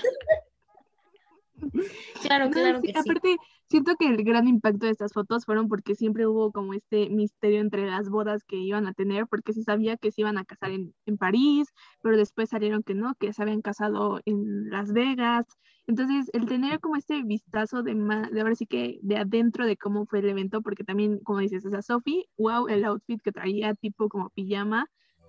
Claro, 2.23 2.47
No, 2.47 2.51
claro 2.51 2.81
sí, 2.81 2.93
que 2.93 3.03
sí. 3.03 3.11
aparte, 3.11 3.37
siento 3.69 3.97
que 3.97 4.07
el 4.09 4.23
gran 4.25 4.49
impacto 4.49 4.87
de 4.87 4.93
estas 4.93 5.13
fotos 5.13 5.45
fueron 5.45 5.69
porque 5.69 5.95
siempre 5.95 6.27
hubo 6.27 6.53
como 6.53 6.75
este 6.75 7.09
misterio 7.11 7.61
entre 7.61 7.87
las 7.87 8.09
bodas 8.11 8.45
que 8.45 8.57
iban 8.57 8.87
a 8.87 8.93
tener, 8.95 9.27
porque 9.27 9.53
se 9.53 9.63
sabía 9.63 9.97
que 9.97 10.13
se 10.13 10.23
iban 10.23 10.39
a 10.39 10.45
casar 10.45 10.71
en, 10.71 10.95
en 11.07 11.17
París, 11.19 11.69
pero 12.03 12.17
después 12.17 12.51
salieron 12.51 12.83
que 12.83 12.95
no, 12.95 13.15
que 13.17 13.33
se 13.33 13.43
habían 13.43 13.63
casado 13.63 14.21
en 14.27 14.71
Las 14.71 14.93
Vegas. 14.93 15.47
Entonces, 15.87 16.31
el 16.33 16.47
tener 16.47 16.81
como 16.81 16.97
este 16.97 17.23
vistazo 17.23 17.83
de, 17.83 17.95
ma- 17.95 18.29
de 18.31 18.41
ahora 18.41 18.55
sí 18.55 18.67
que 18.67 18.99
de 19.03 19.17
adentro 19.19 19.67
de 19.67 19.77
cómo 19.77 20.07
fue 20.07 20.21
el 20.21 20.29
evento, 20.29 20.63
porque 20.63 20.85
también, 20.85 21.19
como 21.21 21.41
dices, 21.41 21.65
esa 21.65 21.83
Sophie, 21.83 22.27
wow, 22.39 22.69
el 22.69 22.85
outfit 22.85 23.21
que 23.23 23.33
traía 23.33 23.75
tipo 23.75 24.09
como 24.09 24.31
pijama 24.31 24.87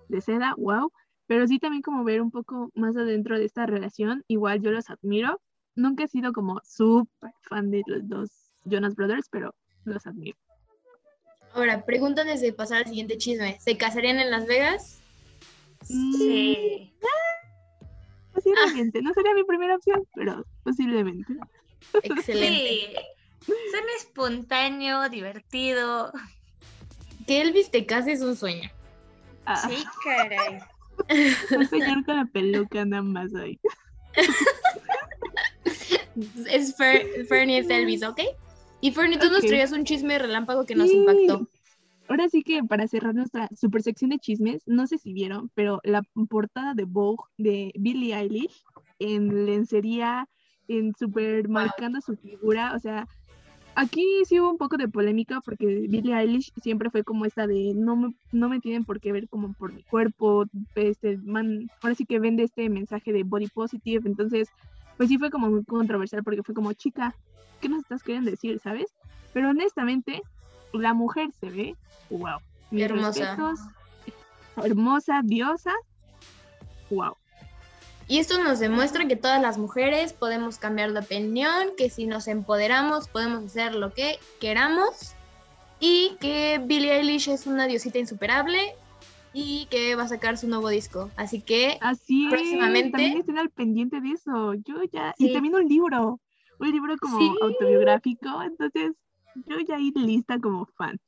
de 0.08 0.20
seda, 0.20 0.54
wow. 0.56 0.90
Pero 1.26 1.46
sí 1.46 1.58
también 1.58 1.82
como 1.82 2.04
ver 2.04 2.22
un 2.22 2.30
poco 2.30 2.70
más 2.74 2.96
adentro 2.96 3.38
de 3.38 3.44
esta 3.44 3.66
relación, 3.66 4.24
igual 4.28 4.60
yo 4.62 4.70
los 4.70 4.90
admiro 4.90 5.40
nunca 5.76 6.04
he 6.04 6.08
sido 6.08 6.32
como 6.32 6.60
súper 6.64 7.32
fan 7.42 7.70
de 7.70 7.82
los 7.86 8.08
dos 8.08 8.30
Jonas 8.64 8.94
Brothers, 8.96 9.28
pero 9.30 9.54
los 9.84 10.06
admiro. 10.06 10.36
Ahora, 11.52 11.84
pregunta 11.84 12.22
antes 12.22 12.40
de 12.40 12.52
pasar 12.52 12.78
al 12.78 12.86
siguiente 12.86 13.16
chisme. 13.16 13.58
¿Se 13.60 13.76
casarían 13.78 14.18
en 14.18 14.30
Las 14.30 14.46
Vegas? 14.46 15.00
Sí. 15.82 16.92
Posiblemente. 18.34 19.00
No 19.02 19.12
sería 19.14 19.32
mi 19.34 19.44
primera 19.44 19.76
opción, 19.76 20.06
pero 20.14 20.44
posiblemente. 20.64 21.32
Excelente. 22.02 23.00
Sí. 23.40 23.52
Suena 23.70 23.86
espontáneo, 23.98 25.08
divertido. 25.08 26.12
Que 27.26 27.40
Elvis 27.40 27.70
te 27.70 27.86
case 27.86 28.12
es 28.12 28.20
un 28.20 28.36
sueño. 28.36 28.68
Ah, 29.46 29.56
Sí, 29.68 29.82
caray. 30.04 30.58
un 31.56 31.66
señor 31.68 32.04
con 32.04 32.16
la 32.16 32.24
peluca 32.26 32.84
nada 32.84 33.02
más 33.02 33.34
ahí. 33.34 33.58
Es 36.48 36.76
Fer- 36.76 37.26
Fernie 37.26 37.58
es 37.58 37.68
Elvis, 37.70 38.02
¿ok? 38.02 38.20
Y 38.80 38.90
Fernie, 38.92 39.18
tú 39.18 39.28
nos 39.28 39.40
Ok. 39.40 39.48
traías 39.48 39.72
un 39.72 39.84
chisme 39.84 40.18
relámpago 40.18 40.64
que 40.64 40.74
nos 40.74 40.90
Sí. 40.90 40.96
impactó. 40.96 41.48
Ahora 42.08 42.28
sí 42.28 42.42
que 42.42 42.62
para 42.62 42.86
cerrar 42.86 43.14
nuestra 43.14 43.48
super 43.54 43.82
sección 43.82 44.10
de 44.10 44.18
chismes, 44.18 44.62
no 44.66 44.86
sé 44.86 44.96
si 44.96 45.12
vieron, 45.12 45.50
pero 45.54 45.80
la 45.82 46.02
portada 46.28 46.72
de 46.74 46.84
Vogue 46.84 47.24
de 47.36 47.72
Billie 47.76 48.14
Eilish 48.14 48.62
en 48.98 49.44
lencería, 49.44 50.28
en 50.68 50.94
super 50.94 51.48
marcando 51.48 52.00
su 52.00 52.16
figura, 52.16 52.74
o 52.74 52.78
sea, 52.78 53.08
aquí 53.74 54.04
sí 54.24 54.38
hubo 54.40 54.50
un 54.50 54.56
poco 54.56 54.76
de 54.76 54.88
polémica 54.88 55.40
porque 55.44 55.66
Billie 55.66 56.14
Eilish 56.14 56.52
siempre 56.62 56.90
fue 56.90 57.02
como 57.02 57.24
esta 57.26 57.46
de 57.46 57.72
no 57.74 57.96
me, 57.96 58.14
no 58.30 58.48
me 58.48 58.60
tienen 58.60 58.84
por 58.84 59.00
qué 59.00 59.12
ver 59.12 59.28
como 59.28 59.52
por 59.54 59.72
mi 59.72 59.82
cuerpo, 59.82 60.44
este 60.76 61.18
man, 61.18 61.68
ahora 61.82 61.94
sí 61.96 62.06
que 62.06 62.20
vende 62.20 62.44
este 62.44 62.70
mensaje 62.70 63.12
de 63.12 63.24
body 63.24 63.48
positive, 63.48 64.02
entonces 64.06 64.48
pues 64.96 65.08
sí 65.08 65.18
fue 65.18 65.30
como 65.30 65.48
muy 65.48 65.64
controversial 65.64 66.22
porque 66.22 66.42
fue 66.42 66.54
como 66.54 66.72
chica, 66.72 67.14
¿qué 67.60 67.68
nos 67.68 67.82
estás 67.82 68.02
queriendo 68.02 68.30
decir, 68.30 68.60
sabes? 68.60 68.86
Pero 69.32 69.50
honestamente, 69.50 70.22
la 70.72 70.94
mujer 70.94 71.30
se 71.40 71.50
ve, 71.50 71.76
wow, 72.10 72.38
mis 72.70 72.84
Hermosa. 72.84 73.36
respetos, 73.36 73.60
hermosa, 74.64 75.20
diosa, 75.22 75.72
wow. 76.90 77.16
Y 78.08 78.18
esto 78.18 78.42
nos 78.42 78.60
demuestra 78.60 79.08
que 79.08 79.16
todas 79.16 79.42
las 79.42 79.58
mujeres 79.58 80.12
podemos 80.12 80.58
cambiar 80.58 80.92
de 80.92 81.00
opinión, 81.00 81.70
que 81.76 81.90
si 81.90 82.06
nos 82.06 82.28
empoderamos 82.28 83.08
podemos 83.08 83.44
hacer 83.44 83.74
lo 83.74 83.92
que 83.92 84.18
queramos 84.40 85.14
y 85.80 86.16
que 86.20 86.60
Billie 86.64 86.96
Eilish 86.98 87.28
es 87.28 87.46
una 87.46 87.66
diosita 87.66 87.98
insuperable 87.98 88.76
y 89.38 89.66
que 89.66 89.94
va 89.96 90.04
a 90.04 90.08
sacar 90.08 90.38
su 90.38 90.48
nuevo 90.48 90.70
disco. 90.70 91.10
Así 91.16 91.42
que 91.42 91.76
Así 91.82 92.26
Próximamente. 92.30 92.90
también 92.92 93.18
estén 93.18 93.36
al 93.38 93.50
pendiente 93.50 94.00
de 94.00 94.12
eso. 94.12 94.54
Yo 94.54 94.76
ya, 94.90 95.14
Sí. 95.18 95.28
y 95.28 95.32
también 95.34 95.54
un 95.54 95.68
libro, 95.68 96.20
un 96.58 96.70
libro 96.70 96.96
como 96.98 97.18
Sí. 97.18 97.30
autobiográfico, 97.42 98.42
entonces 98.42 98.92
yo 99.34 99.56
ya 99.68 99.78
ir 99.78 99.92
lista 99.94 100.38
como 100.40 100.64
fan. 100.78 100.98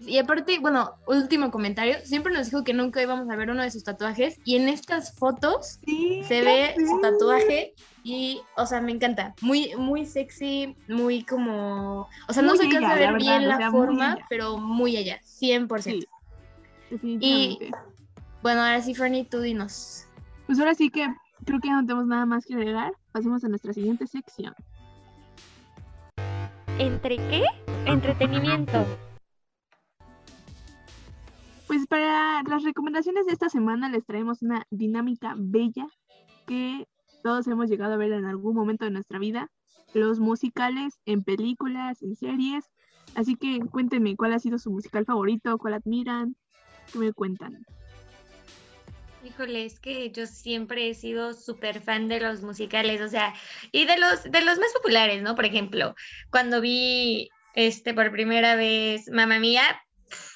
Y 0.00 0.18
aparte, 0.18 0.58
bueno, 0.58 0.90
último 1.06 1.50
comentario, 1.50 1.94
siempre 2.04 2.32
nos 2.34 2.50
dijo 2.50 2.64
que 2.64 2.74
nunca 2.74 3.00
íbamos 3.00 3.30
a 3.30 3.36
ver 3.36 3.48
uno 3.50 3.62
de 3.62 3.70
sus 3.70 3.84
tatuajes 3.84 4.38
y 4.44 4.56
en 4.56 4.68
estas 4.68 5.14
fotos 5.14 5.78
Sí, 5.86 6.22
se 6.24 6.42
ve 6.42 6.74
su 6.86 7.00
tatuaje 7.00 7.72
y, 8.02 8.42
o 8.56 8.66
sea, 8.66 8.80
me 8.82 8.92
encanta, 8.92 9.34
muy, 9.40 9.70
muy 9.78 10.04
sexy, 10.04 10.76
muy 10.88 11.24
como, 11.24 12.08
o 12.28 12.32
sea, 12.32 12.42
no 12.42 12.56
se 12.56 12.64
alcanza 12.66 12.92
a 12.92 12.96
ver 12.96 13.16
bien 13.16 13.44
o 13.44 13.46
la 13.46 13.56
sea, 13.56 13.70
forma, 13.70 14.18
pero 14.28 14.58
muy 14.58 14.96
allá, 14.98 15.20
100%. 15.22 16.00
Sí, 16.00 16.06
definitivamente. 16.92 17.70
Bueno, 18.42 18.60
ahora 18.60 18.80
sí, 18.82 18.94
Fernie, 18.94 19.24
tú 19.24 19.40
dinos. 19.40 20.06
Pues 20.46 20.58
ahora 20.58 20.74
sí 20.74 20.90
que 20.90 21.06
creo 21.44 21.60
que 21.60 21.68
ya 21.68 21.80
no 21.80 21.86
tenemos 21.86 22.06
nada 22.06 22.26
más 22.26 22.44
que 22.44 22.54
agregar. 22.54 22.92
Pasemos 23.12 23.42
a 23.44 23.48
nuestra 23.48 23.72
siguiente 23.72 24.06
sección. 24.06 24.54
¿Entre 26.78 27.16
qué? 27.16 27.44
Entretenimiento. 27.86 28.84
Pues 31.66 31.86
para 31.86 32.42
las 32.42 32.64
recomendaciones 32.64 33.26
de 33.26 33.32
esta 33.32 33.48
semana 33.48 33.88
les 33.88 34.04
traemos 34.04 34.42
una 34.42 34.66
dinámica 34.70 35.34
bella 35.38 35.86
que 36.46 36.86
todos 37.22 37.46
hemos 37.46 37.70
llegado 37.70 37.94
a 37.94 37.96
ver 37.96 38.12
en 38.12 38.26
algún 38.26 38.54
momento 38.54 38.84
de 38.84 38.90
nuestra 38.90 39.18
vida. 39.18 39.50
Los 39.94 40.18
musicales 40.20 40.98
en 41.06 41.22
películas, 41.22 42.02
en 42.02 42.16
series. 42.16 42.64
Así 43.14 43.36
que 43.36 43.60
cuéntenme 43.60 44.16
cuál 44.16 44.32
ha 44.32 44.38
sido 44.38 44.58
su 44.58 44.70
musical 44.70 45.04
favorito, 45.04 45.58
cuál 45.58 45.74
admiran, 45.74 46.36
qué 46.90 46.98
me 46.98 47.12
cuentan. 47.12 47.64
Híjole, 49.24 49.64
es 49.64 49.78
que 49.78 50.10
yo 50.10 50.26
siempre 50.26 50.90
he 50.90 50.94
sido 50.94 51.32
súper 51.32 51.80
fan 51.80 52.08
de 52.08 52.18
los 52.18 52.42
musicales, 52.42 53.00
o 53.00 53.08
sea, 53.08 53.34
y 53.70 53.84
de 53.84 53.96
los, 53.96 54.24
de 54.24 54.40
los 54.40 54.58
más 54.58 54.72
populares, 54.72 55.22
¿no? 55.22 55.36
Por 55.36 55.44
ejemplo, 55.44 55.94
cuando 56.30 56.60
vi 56.60 57.30
este 57.54 57.94
por 57.94 58.10
primera 58.10 58.56
vez 58.56 59.08
Mamma 59.10 59.38
Mía, 59.38 59.62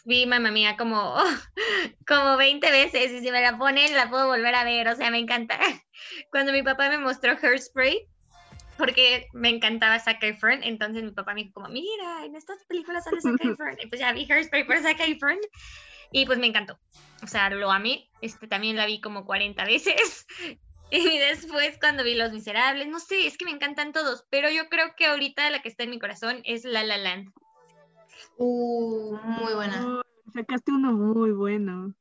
vi 0.04 0.26
Mamma 0.26 0.52
Mía 0.52 0.76
como, 0.76 1.16
como 2.06 2.36
20 2.36 2.70
veces 2.70 3.10
y 3.10 3.20
si 3.20 3.30
me 3.32 3.42
la 3.42 3.58
ponen 3.58 3.94
la 3.94 4.08
puedo 4.08 4.28
volver 4.28 4.54
a 4.54 4.64
ver, 4.64 4.88
o 4.88 4.94
sea, 4.94 5.10
me 5.10 5.18
encanta. 5.18 5.58
Cuando 6.30 6.52
mi 6.52 6.62
papá 6.62 6.88
me 6.88 6.98
mostró 6.98 7.36
Hairspray, 7.42 8.06
porque 8.76 9.26
me 9.32 9.48
encantaba 9.48 9.98
Zac 9.98 10.22
Efron, 10.22 10.62
entonces 10.62 11.02
mi 11.02 11.10
papá 11.10 11.34
me 11.34 11.42
dijo 11.42 11.54
como, 11.54 11.68
mira, 11.68 12.24
en 12.24 12.36
estas 12.36 12.64
películas 12.66 13.04
sale 13.04 13.20
Zac 13.20 13.44
Efron, 13.44 13.76
y 13.82 13.86
pues 13.88 14.00
ya 14.00 14.12
vi 14.12 14.30
Hairspray 14.30 14.64
por 14.64 14.78
Zac 14.78 15.00
Efron, 15.00 15.38
y 16.12 16.26
pues 16.26 16.38
me 16.38 16.46
encantó. 16.46 16.78
O 17.22 17.26
sea, 17.26 17.50
lo 17.50 17.70
amé. 17.70 18.10
Este 18.20 18.46
también 18.46 18.76
la 18.76 18.86
vi 18.86 19.00
como 19.00 19.24
40 19.24 19.64
veces. 19.64 20.26
Y 20.88 21.18
después 21.18 21.78
cuando 21.80 22.04
vi 22.04 22.14
Los 22.14 22.32
Miserables, 22.32 22.86
no 22.86 23.00
sé, 23.00 23.26
es 23.26 23.36
que 23.36 23.44
me 23.44 23.50
encantan 23.50 23.92
todos, 23.92 24.24
pero 24.30 24.50
yo 24.50 24.68
creo 24.68 24.94
que 24.96 25.06
ahorita 25.06 25.50
la 25.50 25.60
que 25.60 25.68
está 25.68 25.82
en 25.82 25.90
mi 25.90 25.98
corazón 25.98 26.42
es 26.44 26.64
La 26.64 26.84
La 26.84 26.96
Land. 26.96 27.32
Uh, 28.38 29.16
muy 29.16 29.54
buena. 29.54 29.84
Oh, 29.84 30.02
sacaste 30.32 30.70
uno 30.70 30.92
muy 30.92 31.32
bueno. 31.32 31.92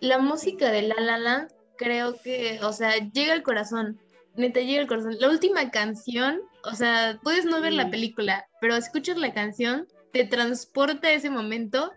La 0.00 0.18
música 0.18 0.70
de 0.70 0.82
La 0.82 0.94
La 0.94 1.18
Land 1.18 1.52
creo 1.76 2.14
que, 2.22 2.58
o 2.62 2.72
sea, 2.72 2.96
llega 3.12 3.34
al 3.34 3.42
corazón. 3.42 4.00
Neta, 4.34 4.60
llega 4.60 4.80
al 4.80 4.88
corazón. 4.88 5.16
La 5.20 5.28
última 5.28 5.70
canción, 5.70 6.40
o 6.64 6.72
sea, 6.74 7.20
puedes 7.22 7.44
no 7.44 7.60
ver 7.60 7.74
la 7.74 7.90
película, 7.90 8.46
pero 8.60 8.76
escuchas 8.76 9.18
la 9.18 9.32
canción, 9.34 9.86
te 10.12 10.24
transporta 10.24 11.08
a 11.08 11.12
ese 11.12 11.30
momento 11.30 11.92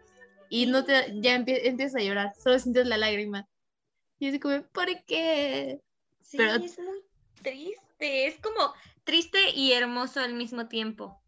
y 0.49 0.65
no 0.67 0.83
te, 0.85 1.13
ya 1.21 1.35
empie- 1.37 1.61
empiezas 1.63 2.01
a 2.01 2.03
llorar, 2.05 2.33
solo 2.41 2.57
sientes 2.59 2.87
la 2.87 2.97
lágrima. 2.97 3.47
Y 4.19 4.27
es 4.27 4.39
como, 4.39 4.61
¿por 4.73 4.87
qué? 5.05 5.81
Sí, 6.21 6.37
Pero- 6.37 6.55
es 6.63 6.77
muy 6.79 7.01
triste, 7.41 8.27
es 8.27 8.39
como 8.39 8.73
triste 9.03 9.37
y 9.53 9.73
hermoso 9.73 10.19
al 10.19 10.33
mismo 10.33 10.67
tiempo. 10.67 11.19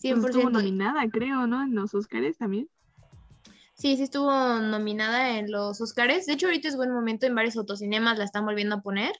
Pues 0.00 0.14
estuvo 0.16 0.48
100%. 0.48 0.50
nominada, 0.50 1.02
creo, 1.10 1.46
¿no? 1.46 1.62
En 1.62 1.74
los 1.74 1.94
Oscars 1.94 2.36
también. 2.36 2.68
Sí, 3.74 3.96
sí 3.96 4.02
estuvo 4.02 4.30
nominada 4.30 5.38
en 5.38 5.50
los 5.50 5.80
Oscars. 5.80 6.26
De 6.26 6.34
hecho, 6.34 6.46
ahorita 6.46 6.68
es 6.68 6.76
buen 6.76 6.92
momento, 6.92 7.26
en 7.26 7.34
varios 7.34 7.56
autocinemas 7.56 8.18
la 8.18 8.24
están 8.24 8.44
volviendo 8.44 8.76
a 8.76 8.80
poner. 8.82 9.12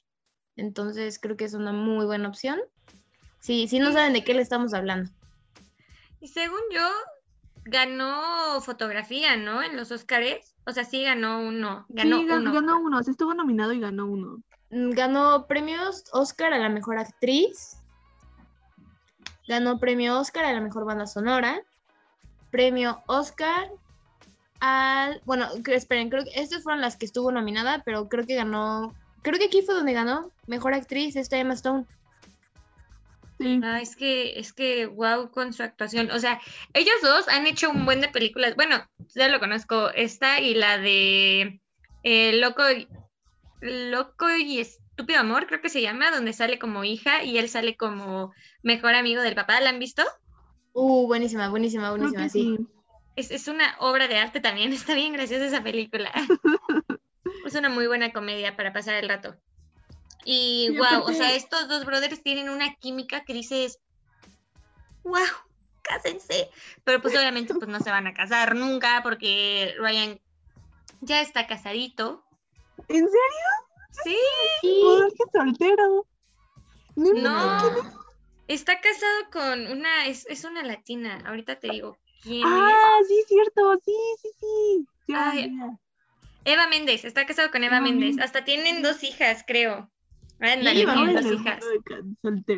Entonces, 0.55 1.19
creo 1.19 1.35
que 1.35 1.45
es 1.45 1.53
una 1.53 1.71
muy 1.73 2.05
buena 2.05 2.27
opción. 2.29 2.59
Sí, 3.39 3.67
sí 3.67 3.79
no 3.79 3.91
saben 3.91 4.13
de 4.13 4.23
qué 4.23 4.33
le 4.33 4.41
estamos 4.41 4.73
hablando. 4.73 5.09
Y 6.21 6.27
según 6.29 6.59
yo, 6.73 6.87
ganó 7.65 8.61
fotografía, 8.61 9.35
¿no? 9.37 9.61
En 9.63 9.75
los 9.75 9.91
Oscars. 9.91 10.55
O 10.65 10.71
sea, 10.71 10.83
sí 10.85 11.03
ganó 11.03 11.39
uno. 11.41 11.85
Ganó 11.89 12.17
sí, 12.19 12.25
gan- 12.27 12.41
uno. 12.41 12.53
ganó 12.53 12.79
uno. 12.79 12.99
O 12.99 13.03
sea, 13.03 13.11
estuvo 13.11 13.33
nominado 13.33 13.73
y 13.73 13.79
ganó 13.79 14.05
uno. 14.05 14.41
Mm, 14.69 14.91
Ganó 14.91 15.45
premios 15.47 16.05
Oscar 16.13 16.53
a 16.53 16.57
la 16.59 16.69
mejor 16.69 16.97
actriz. 16.97 17.77
Ganó 19.47 19.79
premio 19.79 20.19
Oscar 20.19 20.45
a 20.45 20.53
la 20.53 20.61
mejor 20.61 20.85
banda 20.85 21.05
sonora. 21.07 21.61
Premio 22.51 23.01
Oscar 23.07 23.69
al. 24.59 25.21
Bueno, 25.25 25.47
esperen, 25.65 26.09
creo 26.09 26.23
que 26.23 26.31
estas 26.39 26.63
fueron 26.63 26.81
las 26.81 26.95
que 26.97 27.05
estuvo 27.05 27.31
nominada, 27.31 27.81
pero 27.83 28.07
creo 28.07 28.25
que 28.25 28.35
ganó. 28.35 28.93
Creo 29.21 29.37
que 29.39 29.45
aquí 29.45 29.61
fue 29.61 29.75
donde 29.75 29.93
ganó 29.93 30.31
mejor 30.47 30.73
actriz 30.73 31.15
esta 31.15 31.37
Emma 31.37 31.53
Stone. 31.53 31.85
Sí. 33.43 33.59
Ah, 33.61 33.81
es 33.81 33.95
que, 33.97 34.39
es 34.39 34.53
que, 34.53 34.85
wow, 34.85 35.29
con 35.31 35.51
su 35.51 35.63
actuación. 35.63 36.09
O 36.11 36.19
sea, 36.19 36.39
ellos 36.73 36.95
dos 37.01 37.27
han 37.27 37.45
hecho 37.45 37.69
un 37.69 37.85
buen 37.85 37.99
de 37.99 38.07
películas. 38.07 38.55
Bueno, 38.55 38.81
ya 39.13 39.27
lo 39.27 39.39
conozco, 39.41 39.89
esta 39.89 40.39
y 40.39 40.53
la 40.53 40.77
de 40.77 41.59
eh, 42.03 42.33
Loco, 42.39 42.63
y- 42.71 42.87
Loco 43.61 44.33
y 44.35 44.59
Estúpido 44.59 45.19
Amor, 45.19 45.47
creo 45.47 45.61
que 45.61 45.69
se 45.69 45.81
llama, 45.81 46.11
donde 46.11 46.31
sale 46.31 46.57
como 46.57 46.83
hija 46.85 47.23
y 47.23 47.37
él 47.37 47.49
sale 47.49 47.75
como 47.75 48.33
mejor 48.61 48.95
amigo 48.95 49.21
del 49.21 49.35
papá. 49.35 49.59
¿La 49.59 49.69
han 49.71 49.79
visto? 49.79 50.03
Uh, 50.73 51.05
buenísima, 51.07 51.49
buenísima, 51.49 51.89
buenísima, 51.89 52.29
sí. 52.29 52.57
Es, 53.15 53.29
es 53.29 53.47
una 53.47 53.75
obra 53.79 54.07
de 54.07 54.17
arte 54.17 54.39
también, 54.39 54.71
está 54.73 54.95
bien 54.95 55.13
graciosa 55.13 55.45
esa 55.45 55.63
película. 55.63 56.11
es 57.45 57.55
una 57.55 57.69
muy 57.69 57.87
buena 57.87 58.13
comedia 58.13 58.55
para 58.55 58.71
pasar 58.71 58.95
el 58.95 59.09
rato. 59.09 59.35
Y 60.25 60.67
Sí, 60.69 60.77
wow, 60.77 61.03
o 61.03 61.13
sea, 61.13 61.33
estos 61.33 61.67
dos 61.67 61.85
brothers 61.85 62.21
tienen 62.23 62.49
una 62.49 62.75
química 62.75 63.23
que 63.25 63.33
dices, 63.33 63.79
wow, 65.03 65.19
cásense. 65.81 66.49
Pero 66.83 67.01
pues 67.01 67.15
obviamente 67.15 67.53
pues 67.53 67.67
no 67.67 67.79
se 67.79 67.91
van 67.91 68.07
a 68.07 68.13
casar 68.13 68.55
nunca 68.55 69.01
porque 69.03 69.75
Ryan 69.79 70.19
ya 71.01 71.21
está 71.21 71.47
casadito. 71.47 72.23
¿En 72.87 73.05
serio? 73.05 73.47
Sí, 74.03 74.17
Sí. 74.61 74.81
Oh, 74.83 75.07
qué 75.09 75.23
soltero. 75.37 76.07
No, 76.95 77.13
no. 77.13 77.57
Está 78.47 78.79
casado 78.81 79.29
con 79.31 79.67
una, 79.67 80.05
es, 80.07 80.25
es 80.27 80.43
una 80.43 80.63
latina, 80.63 81.23
ahorita 81.25 81.59
te 81.59 81.69
digo 81.69 81.97
quién 82.21 82.43
Ah, 82.45 82.99
sí, 83.07 83.23
cierto, 83.27 83.79
sí, 83.85 83.95
sí, 84.21 84.29
sí. 84.39 84.87
Ya, 85.07 85.31
Ay, 85.31 85.55
ya. 85.57 85.65
es. 85.65 85.79
Eva 86.45 86.67
Méndez, 86.67 87.05
está 87.05 87.25
casado 87.25 87.51
con 87.51 87.63
Eva 87.63 87.77
Eva 87.77 87.85
Méndez. 87.85 88.09
Méndez. 88.09 88.25
Hasta 88.25 88.43
tienen 88.43 88.81
dos 88.81 89.03
hijas, 89.03 89.43
creo. 89.47 89.89
Ándale, 90.39 90.81
El 90.81 91.33
hijas. 91.33 91.63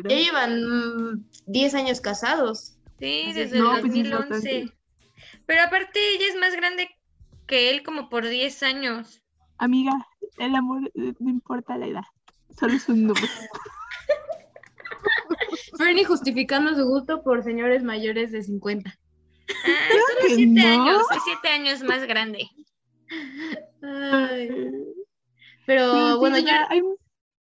Ya 0.08 0.16
llevan 0.16 0.64
mm, 0.64 1.24
10 1.46 1.74
años 1.74 2.00
casados. 2.00 2.78
Sí, 2.98 3.32
desde 3.32 3.58
No, 3.58 3.76
el 3.76 3.80
pues 3.82 3.92
sí 3.92 4.00
es 4.00 4.10
2011. 4.10 4.34
bastante. 4.34 4.72
Pero 5.46 5.62
aparte 5.62 6.00
ella 6.14 6.26
es 6.28 6.36
más 6.36 6.54
grande 6.54 6.88
que 7.46 7.70
él 7.70 7.82
como 7.82 8.08
por 8.08 8.26
10 8.26 8.62
años. 8.62 9.22
Amiga, 9.58 9.92
el 10.38 10.54
amor 10.54 10.90
eh, 10.94 11.12
no 11.18 11.30
importa 11.30 11.78
la 11.78 11.86
edad, 11.86 12.04
solo 12.58 12.74
es 12.74 12.88
un 12.88 13.06
número. 13.06 13.26
Fernie 15.78 16.04
justificando 16.04 16.74
su 16.74 16.84
gusto 16.84 17.22
por 17.22 17.42
señores 17.42 17.82
mayores 17.82 18.32
de 18.32 18.42
50. 18.42 18.90
Ah, 19.48 19.88
solo 19.90 20.28
que 20.28 20.34
7 20.34 20.46
no. 20.46 20.66
años, 20.66 21.02
es 21.14 21.22
7 21.24 21.48
años 21.48 21.82
más 21.82 22.06
grande. 22.06 22.48
Ay, 23.82 24.48
Sí, 24.48 25.64
pero 25.66 26.12
sí, 26.12 26.18
bueno, 26.18 26.36
o 26.36 26.40
yo, 26.40 26.48
hay, 26.68 26.82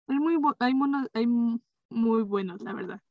hay 0.08 0.18
muy 0.18 0.38
hay 0.60 0.74
monos, 0.74 1.08
hay 1.14 1.28
muy 1.28 2.24
buenos, 2.24 2.62
la 2.62 2.74
verdad. 2.74 3.02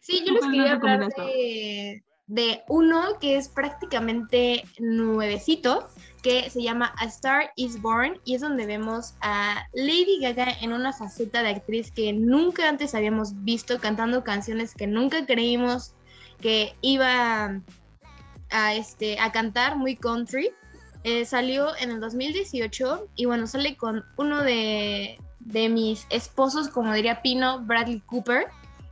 sí, 0.00 0.20
yo 0.20 0.26
¿Tú 0.26 0.34
les 0.34 0.44
quería 0.44 0.72
hablar 0.72 1.08
de, 1.14 2.02
de 2.26 2.62
uno 2.68 3.18
que 3.20 3.36
es 3.36 3.48
prácticamente 3.48 4.64
nuevecito, 4.78 5.88
que 6.22 6.48
se 6.48 6.62
llama 6.62 6.92
A 6.96 7.06
Star 7.06 7.50
is 7.56 7.80
Born, 7.82 8.20
y 8.24 8.36
es 8.36 8.40
donde 8.40 8.66
vemos 8.66 9.14
a 9.20 9.66
Lady 9.72 10.20
Gaga 10.20 10.52
en 10.60 10.72
una 10.72 10.92
faceta 10.92 11.42
de 11.42 11.50
actriz 11.50 11.90
que 11.90 12.12
nunca 12.12 12.68
antes 12.68 12.94
habíamos 12.94 13.32
visto, 13.44 13.80
cantando 13.80 14.22
canciones 14.22 14.74
que 14.74 14.86
nunca 14.86 15.26
creímos 15.26 15.94
que 16.40 16.74
iba 16.80 17.60
a, 18.50 18.74
este, 18.74 19.18
a 19.18 19.32
cantar, 19.32 19.76
muy 19.76 19.96
country. 19.96 20.50
Eh, 21.02 21.24
salió 21.24 21.76
en 21.78 21.90
el 21.90 22.00
2018 22.00 23.08
y 23.16 23.24
bueno, 23.24 23.46
sale 23.46 23.76
con 23.76 24.04
uno 24.18 24.42
de, 24.42 25.18
de 25.52 25.68
mis 25.68 26.06
esposos, 26.10 26.68
como 26.68 26.92
diría 26.92 27.22
Pino, 27.22 27.60
Bradley 27.60 28.00
Cooper. 28.06 28.46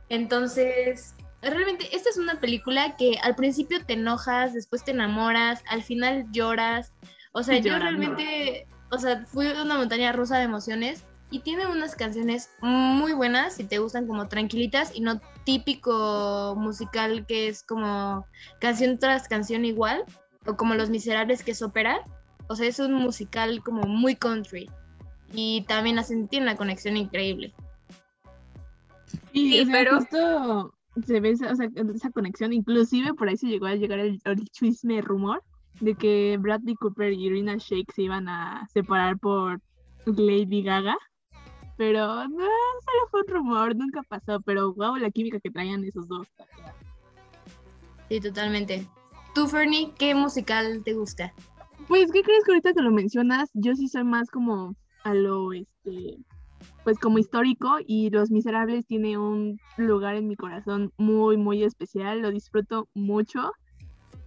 Entonces, 0.09 1.15
realmente 1.41 1.95
esta 1.95 2.09
es 2.09 2.17
una 2.17 2.39
película 2.39 2.95
que 2.97 3.17
al 3.21 3.35
principio 3.35 3.83
te 3.85 3.93
enojas, 3.93 4.53
después 4.53 4.83
te 4.83 4.91
enamoras, 4.91 5.63
al 5.67 5.83
final 5.83 6.25
lloras. 6.31 6.93
O 7.31 7.43
sea, 7.43 7.59
yo 7.59 7.77
realmente, 7.77 8.67
o 8.91 8.97
sea, 8.97 9.25
fui 9.25 9.47
una 9.47 9.77
montaña 9.77 10.11
rusa 10.11 10.37
de 10.37 10.43
emociones 10.43 11.03
y 11.31 11.39
tiene 11.39 11.67
unas 11.67 11.95
canciones 11.95 12.49
muy 12.61 13.13
buenas 13.13 13.53
si 13.53 13.63
te 13.63 13.77
gustan 13.77 14.07
como 14.07 14.27
tranquilitas 14.27 14.91
y 14.95 15.01
no 15.01 15.21
típico 15.43 16.55
musical 16.57 17.25
que 17.27 17.47
es 17.47 17.61
como 17.63 18.25
canción 18.59 18.97
tras 18.97 19.27
canción 19.27 19.63
igual 19.63 20.03
o 20.47 20.55
como 20.55 20.73
Los 20.73 20.89
Miserables 20.89 21.43
que 21.43 21.51
es 21.51 21.61
ópera. 21.61 22.01
O 22.47 22.55
sea, 22.55 22.67
es 22.67 22.79
un 22.79 22.93
musical 22.93 23.61
como 23.63 23.83
muy 23.83 24.15
country 24.15 24.67
y 25.33 25.61
también 25.67 25.99
hacen, 25.99 26.27
tiene 26.27 26.45
una 26.47 26.57
conexión 26.57 26.97
increíble. 26.97 27.53
Y 29.33 29.51
Sí, 29.51 29.61
o 29.61 29.65
sea, 29.65 29.73
pero- 29.73 29.97
justo 29.99 30.73
se 31.05 31.19
ve 31.19 31.29
esa, 31.31 31.51
o 31.51 31.55
sea, 31.55 31.69
esa 31.95 32.11
conexión, 32.11 32.51
inclusive 32.53 33.13
por 33.13 33.29
ahí 33.29 33.37
se 33.37 33.47
llegó 33.47 33.67
a 33.67 33.75
llegar 33.75 33.99
el, 33.99 34.19
el 34.25 34.45
chisme 34.49 35.01
rumor 35.01 35.43
de 35.79 35.95
que 35.95 36.37
Bradley 36.39 36.75
Cooper 36.75 37.13
y 37.13 37.25
Irina 37.27 37.55
Shayk 37.57 37.91
se 37.93 38.01
iban 38.03 38.27
a 38.27 38.67
separar 38.73 39.17
por 39.17 39.61
Lady 40.05 40.63
Gaga. 40.63 40.97
Pero 41.77 42.27
no, 42.27 42.37
solo 42.39 43.07
fue 43.09 43.21
un 43.21 43.27
rumor, 43.29 43.75
nunca 43.75 44.03
pasó, 44.03 44.41
pero 44.41 44.73
wow, 44.73 44.97
la 44.97 45.09
química 45.11 45.39
que 45.39 45.49
traían 45.49 45.83
esos 45.85 46.09
dos. 46.09 46.27
Sí, 48.09 48.19
totalmente. 48.19 48.85
Tú, 49.33 49.47
Fernie, 49.47 49.93
¿qué 49.97 50.13
musical 50.13 50.81
te 50.83 50.93
gusta? 50.93 51.33
Pues, 51.87 52.11
¿qué 52.11 52.21
crees 52.23 52.43
que 52.43 52.51
ahorita 52.51 52.73
que 52.73 52.81
lo 52.81 52.91
mencionas? 52.91 53.49
Yo 53.53 53.75
sí 53.75 53.87
soy 53.87 54.03
más 54.03 54.29
como 54.29 54.75
a 55.03 55.13
lo, 55.13 55.53
este, 55.53 56.17
pues 56.83 56.99
como 56.99 57.19
histórico 57.19 57.77
y 57.85 58.09
Los 58.09 58.31
Miserables 58.31 58.85
tiene 58.85 59.17
un 59.17 59.59
lugar 59.77 60.15
en 60.15 60.27
mi 60.27 60.35
corazón 60.35 60.91
muy, 60.97 61.37
muy 61.37 61.63
especial, 61.63 62.21
lo 62.21 62.31
disfruto 62.31 62.87
mucho. 62.93 63.51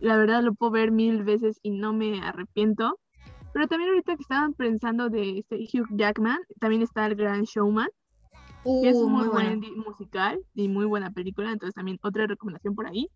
La 0.01 0.17
verdad 0.17 0.43
lo 0.43 0.55
puedo 0.55 0.73
ver 0.73 0.91
mil 0.91 1.23
veces 1.23 1.59
y 1.63 1.71
no 1.71 1.93
me 1.93 2.21
arrepiento. 2.21 2.99
Pero 3.53 3.69
también 3.69 3.91
ahorita 3.91 4.17
que 4.17 4.23
estaban 4.23 4.55
pensando 4.55 5.11
de 5.11 5.39
este 5.39 5.57
Hugh 5.57 5.87
Jackman, 5.91 6.39
también 6.59 6.83
está 6.83 7.07
El 7.07 7.17
Gran 7.17 7.43
Showman, 7.43 7.89
que 8.65 8.89
es 8.89 8.97
Uh, 8.97 9.05
un 9.05 9.13
muy, 9.13 9.25
muy 9.25 9.29
buen 9.29 9.61
bueno. 9.61 9.85
musical 9.87 10.41
y 10.55 10.69
muy 10.69 10.87
buena 10.87 11.11
película, 11.11 11.53
entonces 11.53 11.75
también 11.75 11.99
otra 12.03 12.27
recomendación 12.27 12.75
por 12.75 12.87
ahí. 12.87 13.09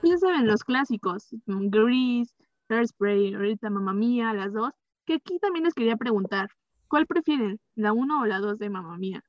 Pues 0.00 0.12
ya 0.12 0.18
saben, 0.18 0.46
los 0.46 0.64
clásicos, 0.64 1.34
mm, 1.46 1.68
Grease, 1.68 2.34
Hairspray, 2.68 3.34
ahorita 3.34 3.70
Mamma 3.70 3.92
Mía, 3.92 4.32
las 4.32 4.52
dos, 4.52 4.70
que 5.04 5.14
aquí 5.14 5.38
también 5.38 5.64
les 5.64 5.74
quería 5.74 5.96
preguntar, 5.96 6.48
¿cuál 6.88 7.06
prefieren, 7.06 7.60
la 7.74 7.92
1 7.92 8.20
o 8.20 8.26
la 8.26 8.38
2 8.38 8.58
de 8.58 8.70
Mamma 8.70 8.96
Mía? 8.98 9.22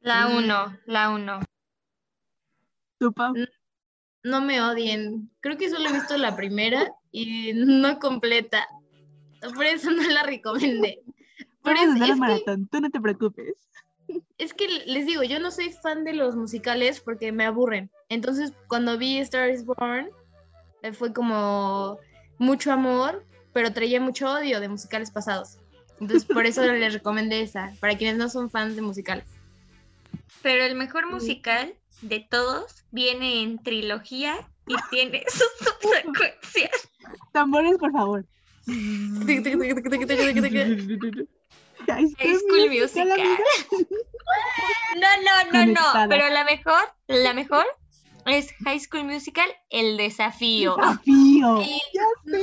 La 0.00 0.28
Mm. 0.28 0.36
1, 0.36 0.78
la 0.86 1.10
1. 1.10 1.40
¿Tú, 2.98 3.12
Pau? 3.12 3.34
No 4.22 4.40
me 4.42 4.60
odien. 4.60 5.30
Creo 5.40 5.56
que 5.56 5.70
solo 5.70 5.88
he 5.88 5.92
visto 5.92 6.16
la 6.16 6.36
primera 6.36 6.92
y 7.10 7.52
no 7.54 7.98
completa. 7.98 8.66
Por 9.54 9.64
eso 9.64 9.90
no 9.90 10.02
la 10.08 10.22
recomendé. 10.22 11.02
Pero 11.62 11.76
Vamos 11.78 11.80
a 11.80 11.84
es, 11.84 11.90
hacer 11.90 12.02
el 12.04 12.10
es 12.10 12.14
que, 12.14 12.20
maratón, 12.20 12.68
tú 12.68 12.80
no 12.80 12.90
te 12.90 13.00
preocupes. 13.00 13.54
es 14.38 14.52
que 14.54 14.68
les 14.86 15.06
digo, 15.06 15.22
yo 15.22 15.38
no 15.40 15.50
soy 15.50 15.70
fan 15.72 16.04
de 16.04 16.12
los 16.14 16.34
musicales 16.36 17.00
porque 17.00 17.32
me 17.32 17.44
aburren. 17.46 17.90
Entonces, 18.08 18.52
cuando 18.68 18.98
vi 18.98 19.18
Star 19.18 19.50
is 19.50 19.64
Born, 19.64 20.10
eh, 20.82 20.92
fue 20.92 21.12
como 21.12 21.98
mucho 22.38 22.72
amor, 22.72 23.24
pero 23.52 23.72
traía 23.72 24.00
mucho 24.00 24.30
odio 24.30 24.60
de 24.60 24.68
musicales 24.68 25.10
pasados. 25.10 25.58
Entonces, 26.00 26.24
por 26.24 26.46
eso 26.46 26.62
les 26.62 26.92
recomendé 26.94 27.42
esa, 27.42 27.72
para 27.78 27.96
quienes 27.96 28.16
no 28.16 28.28
son 28.28 28.50
fans 28.50 28.74
de 28.74 28.82
musicales. 28.82 29.26
Pero 30.42 30.64
el 30.64 30.74
mejor 30.74 31.10
musical 31.10 31.74
de 32.00 32.26
todos 32.28 32.84
viene 32.90 33.42
en 33.42 33.62
trilogía 33.62 34.48
y 34.66 34.74
tiene 34.90 35.24
sus 35.28 35.48
subsecuencias. 35.58 36.88
Tambores, 37.32 37.76
por 37.78 37.92
favor. 37.92 38.24
High 41.86 42.08
School 42.08 42.70
Musical. 42.70 43.20
No, 44.96 45.08
no, 45.24 45.52
no, 45.52 45.72
no. 45.72 46.08
Pero 46.08 46.28
la 46.28 46.44
mejor, 46.44 46.80
la 47.08 47.32
mejor 47.34 47.64
es 48.26 48.52
High 48.64 48.80
School 48.80 49.04
Musical, 49.04 49.48
El 49.70 49.96
Desafío. 49.96 50.76
Desafío. 50.76 51.62
Ya 51.62 52.06
sé. 52.24 52.42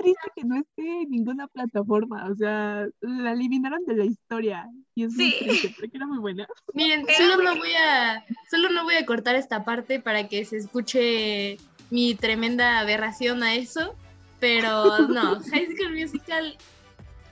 Triste 0.00 0.30
que 0.34 0.44
no 0.44 0.56
esté 0.56 1.02
en 1.02 1.10
ninguna 1.10 1.46
plataforma. 1.48 2.26
O 2.30 2.34
sea, 2.34 2.86
la 3.00 3.32
eliminaron 3.32 3.84
de 3.84 3.96
la 3.96 4.04
historia. 4.04 4.66
Y 4.94 5.04
es 5.04 5.14
muy 5.14 5.30
Sí. 5.30 5.36
triste, 5.40 5.74
porque 5.78 5.96
era 5.96 6.06
muy 6.06 6.18
buena. 6.18 6.46
Miren, 6.74 7.04
Pero 7.06 7.18
solo 7.32 7.42
no 7.42 7.56
voy 7.56 7.72
a, 7.72 8.24
solo 8.50 8.70
no 8.70 8.84
voy 8.84 8.94
a 8.94 9.04
cortar 9.06 9.36
esta 9.36 9.64
parte 9.64 10.00
para 10.00 10.28
que 10.28 10.44
se 10.44 10.56
escuche 10.56 11.58
mi 11.90 12.14
tremenda 12.14 12.78
aberración 12.78 13.42
a 13.42 13.54
eso, 13.56 13.94
pero 14.38 15.08
no, 15.08 15.40
High 15.52 15.68
School 15.76 15.92
Musical, 15.98 16.56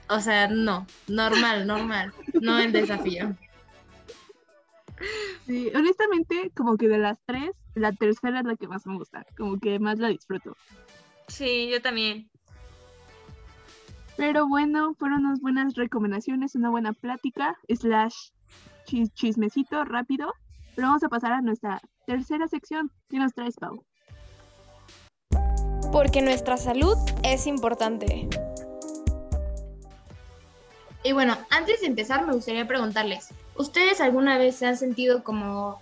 o 0.09 0.19
sea, 0.19 0.47
no, 0.47 0.85
normal, 1.07 1.65
normal, 1.65 2.13
no 2.41 2.59
el 2.59 2.71
desafío. 2.71 3.35
Sí, 5.47 5.71
honestamente, 5.73 6.51
como 6.55 6.77
que 6.77 6.87
de 6.87 6.97
las 6.99 7.17
tres, 7.25 7.51
la 7.73 7.93
tercera 7.93 8.39
es 8.39 8.45
la 8.45 8.55
que 8.55 8.67
más 8.67 8.85
me 8.85 8.95
gusta. 8.97 9.25
Como 9.37 9.57
que 9.59 9.79
más 9.79 9.97
la 9.97 10.09
disfruto. 10.09 10.55
Sí, 11.27 11.69
yo 11.71 11.81
también. 11.81 12.29
Pero 14.19 14.49
bueno, 14.49 14.95
fueron 14.95 15.25
unas 15.25 15.39
buenas 15.39 15.75
recomendaciones, 15.75 16.53
una 16.53 16.69
buena 16.69 16.91
plática, 16.91 17.55
slash 17.69 18.13
chis- 18.85 19.13
chismecito 19.13 19.85
rápido. 19.85 20.33
Pero 20.75 20.89
vamos 20.89 21.03
a 21.03 21.07
pasar 21.07 21.31
a 21.31 21.41
nuestra 21.41 21.79
tercera 22.05 22.49
sección. 22.49 22.91
¿Qué 23.09 23.17
nos 23.17 23.33
traes, 23.33 23.55
Pau? 23.55 23.85
Porque 25.93 26.21
nuestra 26.21 26.57
salud 26.57 26.97
es 27.23 27.47
importante. 27.47 28.27
Y 31.05 31.13
bueno, 31.13 31.37
antes 31.49 31.79
de 31.79 31.87
empezar 31.87 32.27
me 32.27 32.33
gustaría 32.33 32.67
preguntarles, 32.67 33.33
¿ustedes 33.55 34.01
alguna 34.01 34.37
vez 34.37 34.57
se 34.57 34.67
han 34.67 34.75
sentido 34.75 35.23
como 35.23 35.81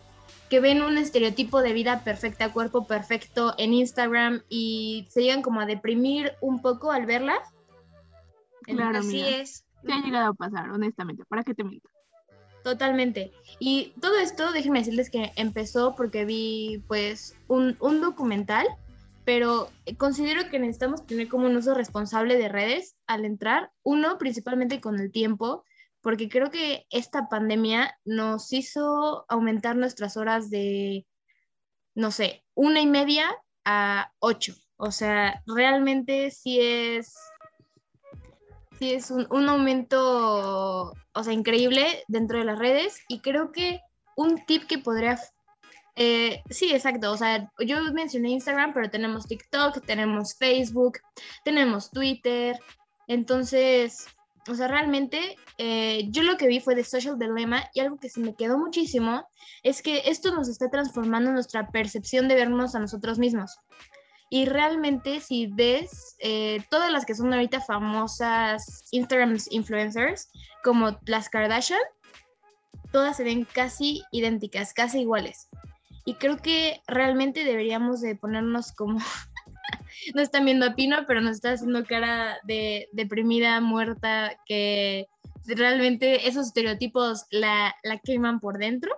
que 0.51 0.59
ven 0.59 0.83
un 0.83 0.99
estereotipo 0.99 1.63
de 1.63 1.73
vida 1.73 2.03
perfecta, 2.03 2.53
cuerpo 2.53 2.85
perfecto 2.85 3.55
en 3.57 3.73
Instagram 3.73 4.43
y 4.47 5.07
se 5.09 5.23
llegan 5.23 5.41
como 5.41 5.59
a 5.59 5.65
deprimir 5.65 6.33
un 6.39 6.61
poco 6.61 6.91
al 6.91 7.07
verla? 7.07 7.41
Claro, 8.67 8.99
Así 8.99 9.21
amiga. 9.21 9.37
es. 9.41 9.65
Se 9.85 9.93
ha 9.93 10.01
llegado 10.01 10.31
a 10.31 10.33
pasar, 10.33 10.69
honestamente. 10.69 11.23
¿Para 11.25 11.43
qué 11.43 11.53
te 11.53 11.63
miento? 11.63 11.89
Totalmente. 12.63 13.31
Y 13.59 13.93
todo 14.01 14.17
esto, 14.17 14.51
déjenme 14.51 14.79
decirles 14.79 15.09
que 15.09 15.31
empezó 15.35 15.95
porque 15.95 16.25
vi 16.25 16.83
pues 16.87 17.35
un, 17.47 17.77
un 17.79 18.01
documental, 18.01 18.67
pero 19.23 19.69
considero 19.97 20.49
que 20.49 20.59
necesitamos 20.59 21.05
tener 21.05 21.29
como 21.29 21.47
un 21.47 21.55
uso 21.55 21.73
responsable 21.73 22.37
de 22.37 22.49
redes 22.49 22.97
al 23.07 23.23
entrar. 23.23 23.71
Uno, 23.83 24.17
principalmente 24.17 24.81
con 24.81 24.99
el 24.99 25.11
tiempo, 25.11 25.63
porque 26.01 26.29
creo 26.29 26.51
que 26.51 26.85
esta 26.89 27.29
pandemia 27.29 27.97
nos 28.05 28.51
hizo 28.53 29.25
aumentar 29.29 29.75
nuestras 29.75 30.17
horas 30.17 30.49
de, 30.49 31.05
no 31.95 32.11
sé, 32.11 32.43
una 32.53 32.81
y 32.81 32.87
media 32.87 33.29
a 33.65 34.11
ocho. 34.19 34.55
O 34.77 34.91
sea, 34.91 35.41
realmente 35.45 36.31
sí 36.31 36.59
es, 36.61 37.13
sí 38.79 38.93
es 38.93 39.11
un, 39.11 39.27
un 39.29 39.49
aumento, 39.49 40.93
o 41.13 41.23
sea, 41.23 41.33
increíble 41.33 42.03
dentro 42.07 42.39
de 42.39 42.45
las 42.45 42.59
redes 42.59 43.01
y 43.07 43.19
creo 43.19 43.51
que 43.51 43.81
un 44.15 44.45
tip 44.45 44.65
que 44.65 44.79
podría 44.79 45.19
eh, 45.99 46.43
sí, 46.51 46.71
exacto. 46.73 47.11
O 47.11 47.17
sea, 47.17 47.51
yo 47.59 47.81
mencioné 47.91 48.29
Instagram, 48.29 48.71
pero 48.73 48.89
tenemos 48.89 49.25
TikTok, 49.27 49.83
tenemos 49.83 50.35
Facebook, 50.37 50.99
tenemos 51.43 51.89
Twitter. 51.89 52.59
Entonces, 53.07 54.05
o 54.47 54.53
sea, 54.53 54.67
realmente 54.67 55.35
eh, 55.57 56.05
yo 56.09 56.21
lo 56.21 56.37
que 56.37 56.47
vi 56.47 56.59
fue 56.59 56.75
de 56.75 56.83
Social 56.83 57.17
Dilemma 57.17 57.63
y 57.73 57.79
algo 57.79 57.97
que 57.97 58.09
se 58.09 58.19
me 58.19 58.35
quedó 58.35 58.59
muchísimo 58.59 59.27
es 59.63 59.81
que 59.81 60.03
esto 60.05 60.33
nos 60.35 60.49
está 60.49 60.69
transformando 60.69 61.31
nuestra 61.31 61.67
percepción 61.71 62.27
de 62.27 62.35
vernos 62.35 62.75
a 62.75 62.79
nosotros 62.79 63.17
mismos. 63.17 63.57
Y 64.29 64.45
realmente 64.45 65.19
si 65.21 65.47
ves 65.47 66.15
eh, 66.19 66.61
todas 66.69 66.91
las 66.91 67.05
que 67.05 67.15
son 67.15 67.33
ahorita 67.33 67.61
famosas 67.61 68.87
Instagram 68.91 69.37
influencers, 69.51 70.29
como 70.63 70.99
las 71.05 71.29
Kardashian, 71.29 71.79
todas 72.91 73.17
se 73.17 73.23
ven 73.23 73.45
casi 73.45 74.03
idénticas, 74.11 74.73
casi 74.73 75.01
iguales. 75.01 75.49
Y 76.05 76.13
creo 76.15 76.37
que 76.37 76.81
realmente 76.87 77.43
deberíamos 77.43 77.99
de 77.99 78.15
ponernos 78.15 78.71
como, 78.71 78.99
no 80.15 80.21
están 80.21 80.45
viendo 80.45 80.65
a 80.65 80.75
Pino, 80.75 81.05
pero 81.05 81.21
nos 81.21 81.35
está 81.35 81.51
haciendo 81.51 81.85
cara 81.85 82.37
de 82.43 82.87
deprimida, 82.93 83.59
muerta, 83.59 84.37
que 84.45 85.07
realmente 85.45 86.27
esos 86.27 86.47
estereotipos 86.47 87.25
la, 87.29 87.75
la 87.83 87.99
queman 87.99 88.39
por 88.39 88.57
dentro. 88.57 88.91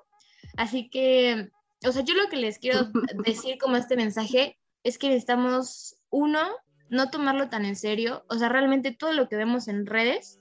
Así 0.55 0.89
que, 0.89 1.49
o 1.83 1.91
sea, 1.91 2.03
yo 2.03 2.13
lo 2.13 2.29
que 2.29 2.37
les 2.37 2.59
quiero 2.59 2.91
decir 3.25 3.57
como 3.59 3.75
este 3.75 3.95
mensaje 3.95 4.58
es 4.83 4.97
que 4.97 5.07
necesitamos, 5.07 5.95
uno, 6.09 6.41
no 6.89 7.09
tomarlo 7.09 7.49
tan 7.49 7.65
en 7.65 7.75
serio. 7.75 8.23
O 8.29 8.35
sea, 8.35 8.49
realmente 8.49 8.91
todo 8.91 9.13
lo 9.13 9.29
que 9.29 9.35
vemos 9.35 9.67
en 9.67 9.85
redes, 9.85 10.39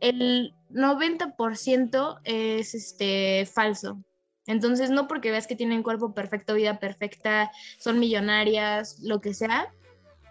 el 0.00 0.54
90% 0.70 2.20
es 2.24 2.74
este, 2.74 3.46
falso. 3.46 4.02
Entonces, 4.46 4.90
no 4.90 5.08
porque 5.08 5.30
veas 5.30 5.46
que 5.46 5.56
tienen 5.56 5.82
cuerpo 5.82 6.12
perfecto, 6.12 6.54
vida 6.54 6.78
perfecta, 6.78 7.50
son 7.78 7.98
millonarias, 7.98 8.98
lo 9.00 9.20
que 9.20 9.32
sea. 9.32 9.72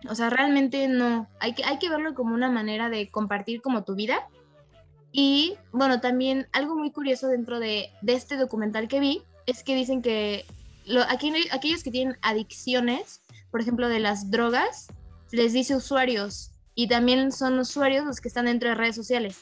O 0.09 0.15
sea, 0.15 0.29
realmente 0.29 0.87
no. 0.87 1.27
Hay 1.39 1.53
que, 1.53 1.63
hay 1.63 1.79
que 1.79 1.89
verlo 1.89 2.13
como 2.13 2.35
una 2.35 2.49
manera 2.49 2.89
de 2.89 3.09
compartir 3.09 3.61
como 3.61 3.83
tu 3.83 3.95
vida. 3.95 4.27
Y 5.11 5.55
bueno, 5.71 6.01
también 6.01 6.47
algo 6.51 6.75
muy 6.75 6.91
curioso 6.91 7.27
dentro 7.27 7.59
de, 7.59 7.89
de 8.01 8.13
este 8.13 8.35
documental 8.35 8.87
que 8.87 8.99
vi 8.99 9.23
es 9.45 9.63
que 9.63 9.75
dicen 9.75 10.01
que 10.01 10.45
lo, 10.85 11.01
aquellos 11.01 11.83
que 11.83 11.91
tienen 11.91 12.17
adicciones, 12.21 13.21
por 13.51 13.61
ejemplo, 13.61 13.89
de 13.89 13.99
las 13.99 14.31
drogas, 14.31 14.87
les 15.31 15.53
dice 15.53 15.75
usuarios. 15.75 16.51
Y 16.75 16.87
también 16.87 17.31
son 17.31 17.59
usuarios 17.59 18.05
los 18.05 18.19
que 18.19 18.27
están 18.27 18.45
dentro 18.45 18.69
de 18.69 18.75
redes 18.75 18.95
sociales. 18.95 19.41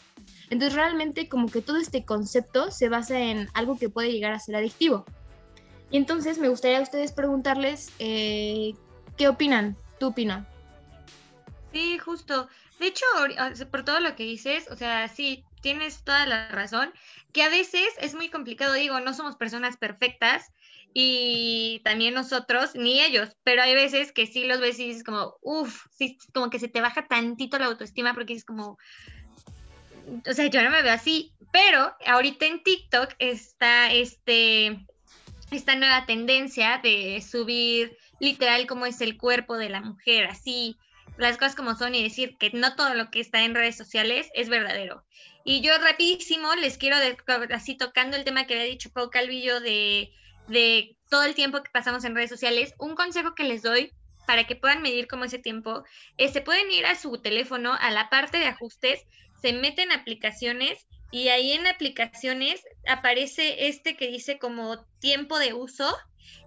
Entonces 0.50 0.76
realmente 0.76 1.30
como 1.30 1.48
que 1.48 1.62
todo 1.62 1.78
este 1.78 2.04
concepto 2.04 2.72
se 2.72 2.90
basa 2.90 3.18
en 3.20 3.48
algo 3.54 3.80
que 3.80 3.90
puede 3.90 4.12
llegar 4.12 4.34
a 4.34 4.40
ser 4.40 4.58
adictivo. 4.58 5.06
Y 5.90 5.98
entonces 5.98 6.40
me 6.40 6.50
gustaría 6.50 6.80
a 6.80 6.82
ustedes 6.82 7.14
preguntarles 7.14 7.92
eh, 8.00 8.74
qué 9.18 9.30
opinan. 9.30 9.78
¿Tú 10.00 10.08
opinas? 10.08 10.46
Sí, 11.72 11.98
justo. 12.00 12.50
De 12.80 12.88
hecho, 12.88 13.06
por 13.70 13.86
todo 13.86 14.00
lo 14.00 14.16
que 14.16 14.24
dices, 14.24 14.68
o 14.70 14.76
sea, 14.76 15.08
sí, 15.08 15.46
tienes 15.62 16.04
toda 16.04 16.26
la 16.26 16.50
razón, 16.50 16.92
que 17.32 17.44
a 17.44 17.50
veces 17.50 17.88
es 18.00 18.16
muy 18.16 18.30
complicado, 18.30 18.74
digo, 18.74 19.00
no 19.00 19.14
somos 19.14 19.36
personas 19.36 19.78
perfectas 19.78 20.52
y 20.94 21.82
también 21.84 22.14
nosotros, 22.14 22.76
ni 22.76 23.02
ellos, 23.02 23.30
pero 23.44 23.62
hay 23.62 23.76
veces 23.76 24.12
que 24.12 24.28
sí 24.28 24.46
los 24.46 24.60
ves 24.60 24.80
y 24.80 24.88
dices 24.88 25.04
como, 25.04 25.36
uff, 25.42 25.86
sí, 25.92 26.18
como 26.34 26.50
que 26.50 26.60
se 26.60 26.68
te 26.68 26.82
baja 26.82 27.08
tantito 27.08 27.58
la 27.58 27.68
autoestima 27.68 28.14
porque 28.14 28.34
es 28.34 28.44
como, 28.44 28.78
o 30.28 30.34
sea, 30.34 30.48
yo 30.48 30.62
no 30.62 30.70
me 30.70 30.82
veo 30.82 30.94
así, 30.94 31.34
pero 31.52 31.96
ahorita 32.06 32.46
en 32.46 32.64
TikTok 32.64 33.14
está 33.20 33.92
este, 33.92 34.86
esta 35.52 35.76
nueva 35.76 36.06
tendencia 36.06 36.80
de 36.84 37.22
subir 37.22 37.98
literal 38.20 38.68
cómo 38.68 38.86
es 38.86 39.00
el 39.02 39.18
cuerpo 39.18 39.58
de 39.58 39.70
la 39.70 39.82
mujer, 39.82 40.26
así, 40.26 40.78
las 41.18 41.38
cosas 41.38 41.56
como 41.56 41.76
son 41.76 41.96
y 41.96 42.04
decir 42.04 42.38
que 42.38 42.52
no 42.52 42.76
todo 42.76 42.94
lo 42.96 43.12
que 43.12 43.20
está 43.20 43.44
en 43.44 43.56
redes 43.56 43.78
sociales 43.78 44.30
es 44.34 44.50
verdadero. 44.50 45.04
Y 45.44 45.62
yo 45.62 45.78
rapidísimo 45.78 46.54
les 46.56 46.78
quiero, 46.78 46.98
así 47.54 47.76
tocando 47.76 48.18
el 48.18 48.24
tema 48.24 48.46
que 48.46 48.54
había 48.56 48.66
dicho 48.66 48.92
Pau 48.92 49.10
Calvillo 49.10 49.60
de, 49.60 50.12
de 50.48 50.98
todo 51.10 51.24
el 51.24 51.36
tiempo 51.36 51.62
que 51.62 51.72
pasamos 51.72 52.04
en 52.04 52.16
redes 52.16 52.30
sociales, 52.30 52.74
un 52.80 52.96
consejo 52.96 53.36
que 53.36 53.44
les 53.44 53.62
doy 53.62 53.94
para 54.26 54.46
que 54.46 54.56
puedan 54.56 54.82
medir 54.82 55.08
cómo 55.08 55.26
ese 55.26 55.40
tiempo, 55.40 55.84
es, 56.18 56.32
se 56.34 56.42
pueden 56.42 56.72
ir 56.72 56.86
a 56.86 56.96
su 56.96 57.22
teléfono, 57.22 57.74
a 57.74 57.92
la 57.92 58.10
parte 58.10 58.38
de 58.38 58.46
ajustes, 58.46 59.02
se 59.42 59.54
meten 59.54 59.92
aplicaciones 59.92 60.88
y 61.12 61.28
ahí 61.28 61.52
en 61.52 61.68
aplicaciones 61.68 62.64
aparece 62.88 63.68
este 63.68 63.98
que 63.98 64.08
dice 64.08 64.40
como 64.40 64.86
tiempo 65.00 65.38
de 65.40 65.54
uso 65.54 65.98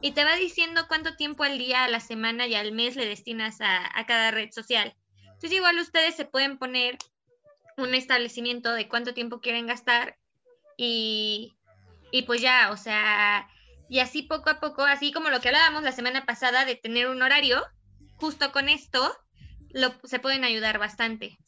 y 0.00 0.12
te 0.12 0.24
va 0.24 0.37
diciendo 0.37 0.87
cuánto 0.88 1.16
tiempo 1.16 1.44
al 1.44 1.59
día, 1.59 1.85
a 1.85 1.88
la 1.88 2.00
semana 2.00 2.46
y 2.46 2.54
al 2.54 2.72
mes 2.72 2.96
le 2.96 3.07
destinas 3.07 3.59
a, 3.61 4.04
cada 4.07 4.30
red 4.30 4.50
social. 4.50 4.94
Entonces 5.24 5.52
igual 5.52 5.78
ustedes 5.78 6.14
se 6.14 6.24
pueden 6.24 6.59
poner 6.59 6.96
un 7.76 7.94
establecimiento 7.94 8.72
de 8.72 8.88
cuánto 8.88 9.12
tiempo 9.12 9.40
quieren 9.40 9.66
gastar 9.66 10.16
y, 10.76 11.54
y 12.12 12.22
pues 12.22 12.40
ya, 12.40 12.70
o 12.70 12.76
sea, 12.76 13.48
y 13.88 13.99
así 14.01 14.23
poco 14.23 14.51
a 14.51 14.61
poco, 14.61 14.83
así 14.83 15.12
como 15.12 15.31
lo 15.31 15.40
que 15.40 15.49
hablábamos 15.49 15.83
la 15.83 15.92
semana 15.92 16.25
pasada 16.25 16.64
de 16.64 16.77
tener 16.77 17.09
un 17.09 17.23
horario, 17.23 17.62
justo 18.16 18.53
con 18.53 18.68
esto 18.68 19.01
lo, 19.70 19.88
se 20.05 20.18
pueden 20.18 20.44
ayudar 20.44 20.79
bastante. 20.79 21.38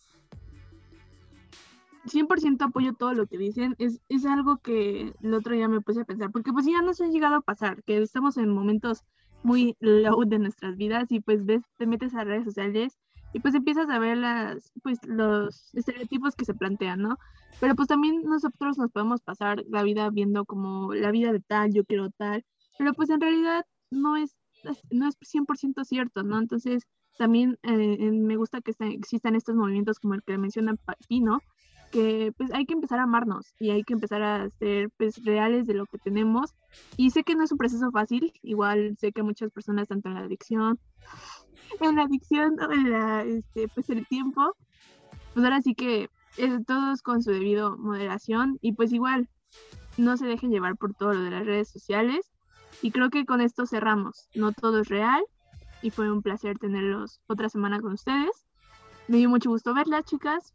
100% 2.07 2.65
apoyo 2.65 2.93
todo 2.95 3.15
lo 3.15 3.27
que 3.27 3.39
dicen. 3.39 3.75
Es, 3.79 4.01
es 4.09 4.27
algo 4.27 4.59
que 4.59 5.13
el 5.23 5.35
otro 5.35 5.55
día 5.55 5.69
me 5.69 5.81
puse 5.81 6.03
a 6.03 6.05
pensar, 6.05 6.31
porque 6.31 6.53
pues 6.53 6.67
ya 6.67 6.83
nos 6.83 7.01
ha 7.01 7.07
llegado 7.07 7.37
a 7.37 7.41
pasar, 7.41 7.83
que 7.83 7.99
estamos 7.99 8.37
en 8.37 8.49
momentos 8.49 9.03
muy 9.43 9.77
low 9.81 10.25
de 10.25 10.39
nuestras 10.39 10.77
vidas 10.77 11.11
y 11.11 11.21
pues 11.21 11.45
ves, 11.45 11.63
te 11.77 11.87
metes 11.87 12.15
a 12.15 12.25
redes 12.25 12.45
sociales 12.45 12.99
y 13.37 13.39
pues 13.39 13.55
empiezas 13.55 13.91
a 13.91 13.99
ver 13.99 14.17
las, 14.17 14.73
pues 14.83 14.99
los 15.05 15.75
estereotipos 15.75 16.35
que 16.35 16.47
se 16.47 16.55
plantean, 16.55 17.03
¿no? 17.03 17.19
Pero 17.61 17.75
pues 17.75 17.87
también 17.87 18.23
nosotros 18.25 18.79
nos 18.79 18.91
podemos 18.91 19.21
pasar 19.21 19.63
la 19.69 19.83
vida 19.83 20.09
viendo 20.09 20.47
como 20.47 20.95
la 20.95 21.11
vida 21.11 21.33
de 21.33 21.41
tal, 21.41 21.71
yo 21.71 21.85
quiero 21.85 22.09
tal, 22.09 22.47
pero 22.79 22.95
pues 22.95 23.11
en 23.11 23.21
realidad 23.21 23.67
no 23.91 24.17
es, 24.17 24.35
no 24.91 25.07
es 25.07 25.19
100% 25.21 25.85
cierto, 25.85 26.23
¿no? 26.23 26.39
Entonces 26.39 26.85
también 27.19 27.59
eh, 27.63 28.11
me 28.11 28.37
gusta 28.37 28.63
que 28.63 28.73
existan 28.95 29.35
estos 29.37 29.55
movimientos 29.55 29.99
como 29.99 30.15
el 30.15 30.23
que 30.23 30.39
menciona 30.39 30.75
Pino, 31.07 31.41
que 31.93 32.33
pues 32.39 32.51
hay 32.55 32.65
que 32.65 32.73
empezar 32.73 33.01
a 33.01 33.03
amarnos 33.03 33.53
y 33.61 33.69
hay 33.69 33.83
que 33.83 33.93
empezar 33.93 34.23
a 34.23 34.49
ser 34.49 34.89
pues 34.97 35.23
reales 35.27 35.67
de 35.67 35.75
lo 35.75 35.85
que 35.85 35.99
tenemos. 35.99 36.55
Y 36.97 37.11
sé 37.11 37.23
que 37.23 37.35
no 37.35 37.45
es 37.45 37.53
un 37.53 37.59
proceso 37.59 37.91
fácil, 37.91 38.33
igual 38.41 38.97
sé 38.99 39.13
que 39.13 39.23
muchas 39.23 39.51
personas, 39.51 39.89
tanto 39.89 40.09
en 40.09 40.15
la 40.15 40.21
adicción, 40.21 40.79
en 41.81 41.97
la 41.97 42.03
adicción 42.03 42.57
o 42.61 42.73
en 42.73 42.91
la, 42.91 43.23
este, 43.23 43.69
pues 43.69 43.89
el 43.91 44.07
tiempo, 44.07 44.55
pues 45.35 45.45
ahora 45.45 45.61
sí 45.63 45.75
que 45.75 46.11
es, 46.37 46.67
todos 46.67 47.03
con 47.03 47.23
su 47.23 47.31
debido 47.31 47.77
moderación 47.77 48.59
y 48.61 48.73
pues 48.73 48.93
igual 48.93 49.29
no 49.97 50.17
se 50.17 50.27
dejen 50.27 50.51
llevar 50.51 50.77
por 50.77 50.95
todo 50.95 51.15
lo 51.15 51.23
de 51.23 51.31
las 51.31 51.47
redes 51.47 51.69
sociales. 51.69 52.33
Y 52.83 52.91
creo 52.91 53.11
que 53.11 53.25
con 53.25 53.41
esto 53.41 53.67
cerramos. 53.67 54.29
No 54.35 54.53
todo 54.53 54.81
es 54.81 54.89
real 54.89 55.25
y 55.83 55.91
fue 55.91 56.11
un 56.11 56.23
placer 56.23 56.59
tenerlos 56.59 57.21
otra 57.27 57.49
semana 57.49 57.81
con 57.81 57.93
ustedes. 57.93 58.47
Me 59.09 59.19
dio 59.19 59.29
mucho 59.29 59.51
gusto 59.51 59.73
verlas, 59.73 60.05
chicas. 60.05 60.55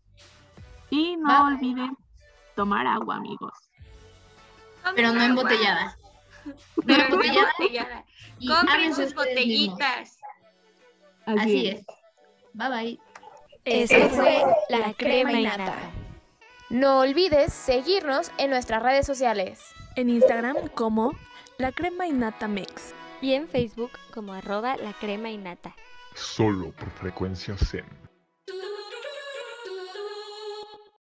Y 0.89 1.15
no 1.17 1.45
olviden 1.47 1.97
tomar 2.55 2.85
agua, 2.85 3.15
amigos. 3.15 3.53
Pero 4.95 5.13
no 5.13 5.21
embotellada. 5.21 5.97
Pero 6.85 7.05
embotellada. 7.05 8.05
Compren 8.47 8.93
sus 8.93 9.13
botellitas. 9.13 10.20
Así, 11.39 11.67
es. 11.67 11.85
Bye 12.53 12.69
bye. 12.69 12.99
Eso 13.65 14.09
fue 14.09 14.43
la 14.69 14.93
crema 14.93 15.33
y 15.33 15.43
nata. 15.43 15.75
No 16.69 16.99
olvides 16.99 17.53
seguirnos 17.53 18.31
en 18.37 18.49
nuestras 18.49 18.81
redes 18.81 19.05
sociales. 19.05 19.61
En 19.95 20.09
Instagram 20.09 20.69
como 20.69 21.11
la 21.57 21.71
crema 21.71 22.07
y 22.07 22.11
nata 22.11 22.47
mix. 22.47 22.93
Y 23.21 23.33
en 23.33 23.47
Facebook 23.47 23.91
como 24.13 24.33
arroba 24.33 24.77
la 24.77 24.93
crema 24.93 25.29
y 25.29 25.37
nata. 25.37 25.75
Solo 26.15 26.71
por 26.71 26.89
frecuencia 26.91 27.55
Zen. 27.57 27.85